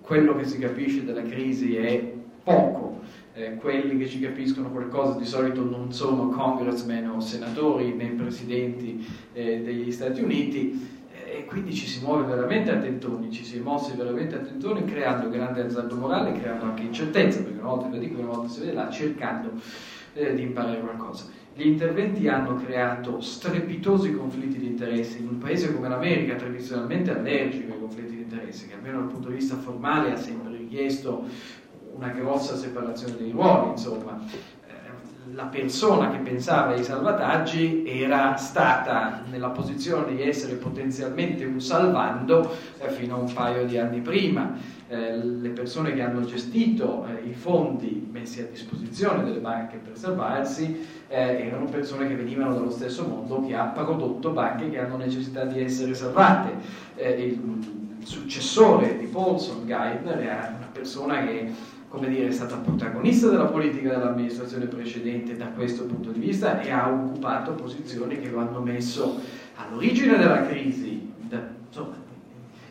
quello 0.00 0.36
che 0.36 0.44
si 0.44 0.58
capisce 0.58 1.04
della 1.04 1.22
crisi 1.22 1.76
è 1.76 2.12
poco. 2.42 3.00
Eh, 3.36 3.56
quelli 3.56 3.98
che 3.98 4.06
ci 4.06 4.20
capiscono 4.20 4.70
qualcosa 4.70 5.18
di 5.18 5.24
solito 5.24 5.64
non 5.64 5.92
sono 5.92 6.28
congressmen 6.28 7.08
o 7.08 7.18
senatori 7.18 7.92
né 7.92 8.10
presidenti 8.10 9.04
eh, 9.32 9.60
degli 9.60 9.90
Stati 9.90 10.22
Uniti 10.22 10.93
e 11.34 11.44
quindi 11.46 11.74
ci 11.74 11.86
si 11.86 12.00
muove 12.04 12.24
veramente 12.24 12.70
a 12.70 12.76
tentoni, 12.76 13.32
ci 13.32 13.44
si 13.44 13.56
è 13.56 13.60
mossi 13.60 13.96
veramente 13.96 14.36
a 14.36 14.38
tentoni 14.38 14.84
creando 14.84 15.28
grande 15.28 15.62
azzardo 15.62 15.96
morale, 15.96 16.32
creando 16.32 16.66
anche 16.66 16.82
incertezza, 16.82 17.42
perché 17.42 17.58
una 17.58 17.70
volta, 17.70 17.96
dico, 17.96 18.20
una 18.20 18.28
volta 18.28 18.48
si 18.48 18.60
vede 18.60 18.72
là, 18.72 18.88
cercando 18.88 19.50
eh, 20.12 20.34
di 20.34 20.42
imparare 20.42 20.78
qualcosa. 20.78 21.26
Gli 21.52 21.66
interventi 21.66 22.28
hanno 22.28 22.56
creato 22.56 23.20
strepitosi 23.20 24.12
conflitti 24.12 24.58
di 24.58 24.66
interessi 24.66 25.20
in 25.20 25.28
un 25.28 25.38
paese 25.38 25.72
come 25.72 25.88
l'America, 25.88 26.36
tradizionalmente 26.36 27.10
allergico 27.10 27.72
ai 27.72 27.80
conflitti 27.80 28.14
di 28.16 28.22
interessi, 28.22 28.68
che 28.68 28.74
almeno 28.74 29.00
dal 29.00 29.08
punto 29.08 29.28
di 29.28 29.34
vista 29.34 29.56
formale 29.56 30.12
ha 30.12 30.16
sempre 30.16 30.56
richiesto 30.56 31.24
una 31.94 32.08
grossa 32.08 32.56
separazione 32.56 33.16
dei 33.16 33.30
ruoli, 33.30 33.70
insomma. 33.70 34.20
Eh, 35.24 35.34
la 35.34 35.44
persona 35.44 36.10
che 36.10 36.18
pensava 36.18 36.74
ai 36.74 36.84
salvataggi 36.84 37.84
era 37.86 38.36
stata 38.36 39.22
nella 39.30 39.50
posizione 39.50 40.14
di 40.14 40.22
essere 40.22 40.54
potenzialmente 40.54 41.44
un 41.44 41.60
salvando 41.60 42.54
eh, 42.78 42.90
fino 42.90 43.16
a 43.16 43.18
un 43.18 43.32
paio 43.32 43.66
di 43.66 43.78
anni 43.78 44.00
prima. 44.00 44.56
Eh, 44.86 45.16
le 45.16 45.48
persone 45.50 45.94
che 45.94 46.02
hanno 46.02 46.24
gestito 46.24 47.06
i 47.24 47.32
fondi 47.32 48.06
messi 48.10 48.40
a 48.40 48.46
disposizione 48.46 49.24
delle 49.24 49.38
banche 49.38 49.78
per 49.78 49.96
salvarsi 49.96 51.02
erano 51.08 51.66
persone 51.66 52.08
che 52.08 52.16
venivano 52.16 52.54
dallo 52.54 52.70
stesso 52.70 53.06
mondo 53.06 53.46
che 53.46 53.54
ha 53.54 53.64
prodotto 53.64 54.30
banche 54.30 54.68
che 54.68 54.78
hanno 54.78 54.96
necessità 54.96 55.44
di 55.44 55.62
essere 55.62 55.94
salvate. 55.94 56.50
il 56.96 58.02
successore 58.02 58.98
di 58.98 59.06
Paulson, 59.06 59.66
Geithner, 59.66 60.18
era 60.18 60.54
una 60.56 60.68
persona 60.72 61.24
che 61.24 61.52
come 61.94 62.08
dire, 62.08 62.26
è 62.26 62.32
stata 62.32 62.56
protagonista 62.56 63.28
della 63.28 63.44
politica 63.44 63.90
dell'amministrazione 63.90 64.66
precedente 64.66 65.36
da 65.36 65.46
questo 65.46 65.84
punto 65.84 66.10
di 66.10 66.18
vista 66.18 66.60
e 66.60 66.70
ha 66.70 66.90
occupato 66.90 67.52
posizioni 67.52 68.18
che 68.18 68.30
lo 68.30 68.40
hanno 68.40 68.60
messo 68.60 69.20
all'origine 69.54 70.18
della 70.18 70.44
crisi, 70.44 71.12
da, 71.20 71.40
insomma, 71.68 71.94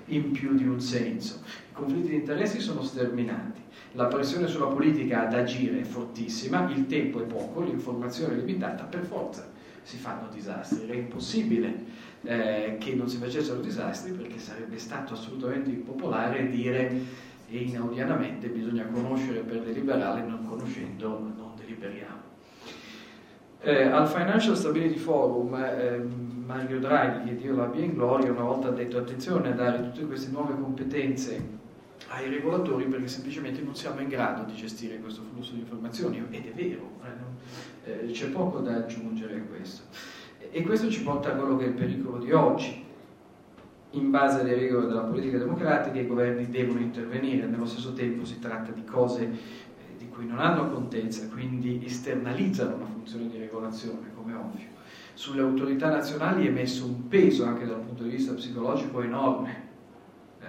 in 0.07 0.31
più 0.31 0.55
di 0.55 0.67
un 0.67 0.81
senso. 0.81 1.39
I 1.45 1.73
conflitti 1.73 2.09
di 2.09 2.15
interessi 2.15 2.59
sono 2.59 2.83
sterminati, 2.83 3.61
la 3.93 4.07
pressione 4.07 4.47
sulla 4.47 4.65
politica 4.65 5.25
ad 5.25 5.33
agire 5.33 5.79
è 5.79 5.85
fortissima, 5.85 6.69
il 6.69 6.85
tempo 6.87 7.21
è 7.21 7.23
poco, 7.23 7.61
l'informazione 7.61 8.33
è 8.33 8.35
limitata, 8.35 8.83
per 8.83 9.05
forza 9.05 9.47
si 9.83 9.95
fanno 9.95 10.27
disastri. 10.33 10.83
Era 10.83 10.95
impossibile 10.95 11.73
eh, 12.23 12.75
che 12.77 12.93
non 12.93 13.07
si 13.07 13.17
facessero 13.17 13.61
disastri 13.61 14.11
perché 14.11 14.37
sarebbe 14.37 14.77
stato 14.77 15.13
assolutamente 15.13 15.69
impopolare 15.69 16.49
dire 16.49 17.31
e 17.53 17.57
inaudianamente 17.57 18.47
bisogna 18.47 18.83
conoscere 18.85 19.12
per 19.93 19.99
deliberare, 19.99 20.21
non 20.21 20.47
conoscendo 20.47 21.07
non 21.07 21.51
deliberiamo. 21.55 22.21
Eh, 23.61 23.83
al 23.83 24.07
Financial 24.07 24.57
Stability 24.57 24.97
Forum 24.97 25.55
eh, 25.55 26.05
Mario 26.45 26.79
Draghi, 26.79 27.29
che 27.29 27.35
Dio 27.35 27.55
l'abbia 27.55 27.83
in 27.83 27.93
gloria, 27.93 28.31
una 28.31 28.43
volta 28.43 28.67
ha 28.67 28.71
detto 28.71 28.97
attenzione 28.97 29.51
a 29.51 29.53
dare 29.53 29.81
tutte 29.81 30.05
queste 30.05 30.31
nuove 30.31 30.53
competenze 30.59 31.61
ai 32.09 32.29
regolatori 32.29 32.85
perché 32.85 33.07
semplicemente 33.07 33.61
non 33.61 33.75
siamo 33.75 34.01
in 34.01 34.09
grado 34.09 34.43
di 34.43 34.53
gestire 34.53 34.99
questo 34.99 35.21
flusso 35.31 35.53
di 35.53 35.59
informazioni 35.59 36.21
ed 36.29 36.45
è 36.45 36.51
vero, 36.51 36.89
eh, 37.85 38.07
eh 38.07 38.11
c'è 38.11 38.27
poco 38.27 38.59
da 38.59 38.75
aggiungere 38.75 39.37
a 39.37 39.41
questo. 39.41 39.83
E 40.51 40.61
questo 40.63 40.89
ci 40.91 41.01
porta 41.01 41.31
a 41.31 41.35
quello 41.35 41.55
che 41.55 41.65
è 41.65 41.67
il 41.69 41.73
pericolo 41.73 42.17
di 42.17 42.31
oggi, 42.33 42.83
in 43.93 44.09
base 44.09 44.41
alle 44.41 44.55
regole 44.55 44.87
della 44.87 45.01
politica 45.01 45.37
democratica 45.37 45.99
i 45.99 46.07
governi 46.07 46.49
devono 46.49 46.79
intervenire, 46.79 47.45
nello 47.45 47.65
stesso 47.65 47.93
tempo 47.93 48.25
si 48.25 48.39
tratta 48.39 48.71
di 48.71 48.83
cose 48.83 49.29
cui 50.13 50.25
non 50.27 50.39
hanno 50.39 50.69
contezza, 50.69 51.27
quindi 51.27 51.81
esternalizzano 51.83 52.75
una 52.75 52.85
funzione 52.85 53.27
di 53.27 53.37
regolazione, 53.37 54.13
come 54.15 54.33
ovvio. 54.33 54.67
Sulle 55.13 55.41
autorità 55.41 55.89
nazionali 55.89 56.47
è 56.47 56.49
messo 56.49 56.85
un 56.85 57.07
peso 57.07 57.45
anche 57.45 57.65
dal 57.65 57.81
punto 57.81 58.03
di 58.03 58.09
vista 58.09 58.33
psicologico 58.33 59.01
enorme. 59.01 59.69
Eh, 60.39 60.45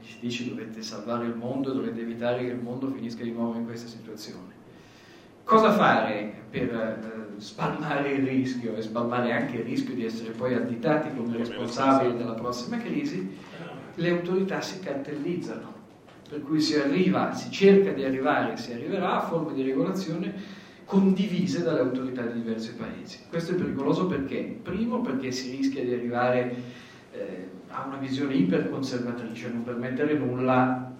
gli 0.00 0.06
si 0.06 0.18
dice 0.20 0.48
dovete 0.48 0.82
salvare 0.82 1.26
il 1.26 1.34
mondo, 1.34 1.72
dovete 1.72 2.00
evitare 2.00 2.44
che 2.44 2.52
il 2.52 2.60
mondo 2.60 2.90
finisca 2.90 3.22
di 3.22 3.32
nuovo 3.32 3.58
in 3.58 3.64
questa 3.64 3.88
situazione. 3.88 4.56
Cosa 5.44 5.72
fare 5.72 6.42
per 6.50 6.74
eh, 6.74 7.40
spalmare 7.40 8.12
il 8.12 8.26
rischio 8.26 8.76
e 8.76 8.82
spalmare 8.82 9.32
anche 9.32 9.56
il 9.56 9.64
rischio 9.64 9.94
di 9.94 10.04
essere 10.04 10.30
poi 10.32 10.54
additati 10.54 11.16
come 11.16 11.36
responsabili 11.38 12.16
della 12.16 12.34
prossima 12.34 12.76
crisi? 12.76 13.36
Le 13.94 14.10
autorità 14.10 14.60
si 14.60 14.78
cartellizzano, 14.78 15.72
per 16.28 16.42
cui 16.42 16.60
si 16.60 16.74
arriva, 16.76 17.32
si 17.32 17.50
cerca 17.50 17.92
di 17.92 18.04
arrivare, 18.04 18.56
si 18.56 18.72
arriverà 18.72 19.16
a 19.16 19.26
forme 19.26 19.54
di 19.54 19.62
regolazione 19.62 20.34
condivise 20.84 21.62
dalle 21.62 21.80
autorità 21.80 22.22
di 22.22 22.40
diversi 22.40 22.74
paesi. 22.74 23.20
Questo 23.28 23.52
è 23.52 23.54
pericoloso 23.54 24.06
perché? 24.06 24.58
Primo 24.62 25.00
perché 25.00 25.30
si 25.32 25.56
rischia 25.56 25.82
di 25.82 25.92
arrivare 25.92 26.54
eh, 27.12 27.48
a 27.68 27.84
una 27.86 27.96
visione 27.96 28.34
iperconservatrice, 28.34 29.48
non 29.48 29.64
permettere 29.64 30.14
nulla 30.14 30.92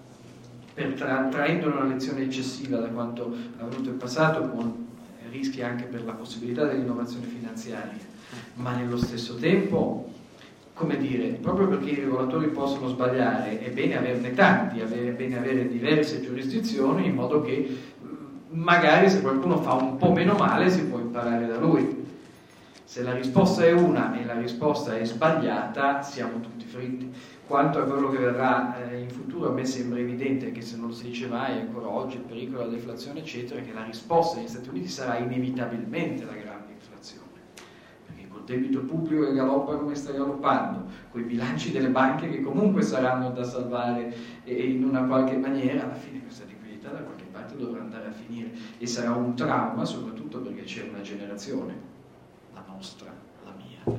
per 0.73 0.93
tra- 0.93 1.27
traendone 1.29 1.75
una 1.75 1.85
lezione 1.85 2.23
eccessiva 2.23 2.77
da 2.77 2.87
quanto 2.87 3.35
avvenuto 3.57 3.89
in 3.89 3.97
passato, 3.97 4.49
con 4.49 4.87
rischi 5.29 5.61
anche 5.61 5.85
per 5.85 6.03
la 6.05 6.13
possibilità 6.13 6.65
dell'innovazione 6.65 7.25
finanziaria, 7.25 8.01
ma 8.55 8.75
nello 8.75 8.97
stesso 8.97 9.35
tempo, 9.35 10.11
come 10.79 10.95
dire, 10.95 11.27
proprio 11.41 11.67
perché 11.67 11.89
i 11.89 11.95
regolatori 11.95 12.47
possono 12.47 12.87
sbagliare, 12.87 13.59
è 13.59 13.69
bene 13.69 13.97
averne 13.97 14.33
tanti, 14.33 14.79
è 14.79 14.85
bene 14.85 15.37
avere 15.37 15.67
diverse 15.67 16.21
giurisdizioni 16.21 17.05
in 17.05 17.15
modo 17.15 17.41
che 17.41 17.77
magari 18.51 19.09
se 19.09 19.19
qualcuno 19.19 19.57
fa 19.57 19.73
un 19.73 19.97
po' 19.97 20.13
meno 20.13 20.35
male 20.35 20.69
si 20.69 20.85
può 20.85 20.97
imparare 20.97 21.47
da 21.47 21.57
lui. 21.57 22.07
Se 22.85 23.03
la 23.03 23.13
risposta 23.13 23.65
è 23.65 23.73
una 23.73 24.17
e 24.17 24.23
la 24.23 24.39
risposta 24.39 24.97
è 24.97 25.03
sbagliata, 25.03 26.01
siamo 26.01 26.39
tutti 26.39 26.63
fritti. 26.63 27.11
Quanto 27.45 27.79
a 27.79 27.83
quello 27.83 28.07
che 28.07 28.17
verrà 28.17 28.89
eh, 28.89 29.01
in 29.01 29.09
futuro, 29.09 29.49
a 29.49 29.51
me 29.51 29.65
sembra 29.65 29.99
evidente 29.99 30.53
che 30.53 30.61
se 30.61 30.77
non 30.77 30.93
si 30.93 31.07
dice 31.07 31.27
mai 31.27 31.59
ancora 31.59 31.89
oggi, 31.89 32.15
il 32.15 32.21
pericolo 32.21 32.59
della 32.59 32.75
deflazione, 32.75 33.19
eccetera, 33.19 33.59
che 33.59 33.73
la 33.73 33.83
risposta 33.83 34.37
degli 34.37 34.47
Stati 34.47 34.69
Uniti 34.69 34.87
sarà 34.87 35.17
inevitabilmente 35.17 36.23
la 36.23 36.31
grande 36.31 36.48
debito 38.53 38.81
pubblico 38.81 39.25
che 39.25 39.33
galoppa 39.33 39.75
come 39.77 39.95
sta 39.95 40.11
galoppando, 40.11 40.85
con 41.11 41.21
i 41.21 41.23
bilanci 41.23 41.71
delle 41.71 41.89
banche 41.89 42.29
che 42.29 42.41
comunque 42.41 42.81
saranno 42.81 43.31
da 43.31 43.43
salvare 43.43 44.13
e, 44.43 44.55
e 44.55 44.69
in 44.69 44.83
una 44.83 45.03
qualche 45.03 45.37
maniera, 45.37 45.83
alla 45.83 45.93
fine 45.93 46.21
questa 46.21 46.45
liquidità 46.45 46.89
da 46.89 46.99
qualche 46.99 47.25
parte 47.31 47.55
dovrà 47.55 47.81
andare 47.81 48.07
a 48.07 48.11
finire 48.11 48.51
e 48.77 48.87
sarà 48.87 49.11
un 49.11 49.35
trauma, 49.35 49.85
soprattutto 49.85 50.39
perché 50.39 50.63
c'è 50.63 50.87
una 50.89 51.01
generazione, 51.01 51.75
la 52.53 52.63
nostra, 52.67 53.13
la 53.43 53.53
mia, 53.55 53.97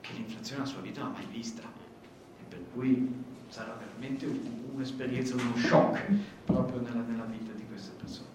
che 0.00 0.12
l'inflazione 0.12 0.60
nella 0.60 0.70
sua 0.70 0.82
vita 0.82 1.00
non 1.00 1.10
ha 1.10 1.12
mai 1.14 1.26
vista 1.30 1.78
cui 2.72 3.24
sarà 3.48 3.76
veramente 3.78 4.26
un'esperienza, 4.72 5.34
uno 5.34 5.56
shock 5.56 6.06
proprio 6.44 6.80
nella, 6.80 7.02
nella 7.02 7.24
vita 7.24 7.52
di 7.52 7.66
queste 7.66 7.92
persone. 7.98 8.29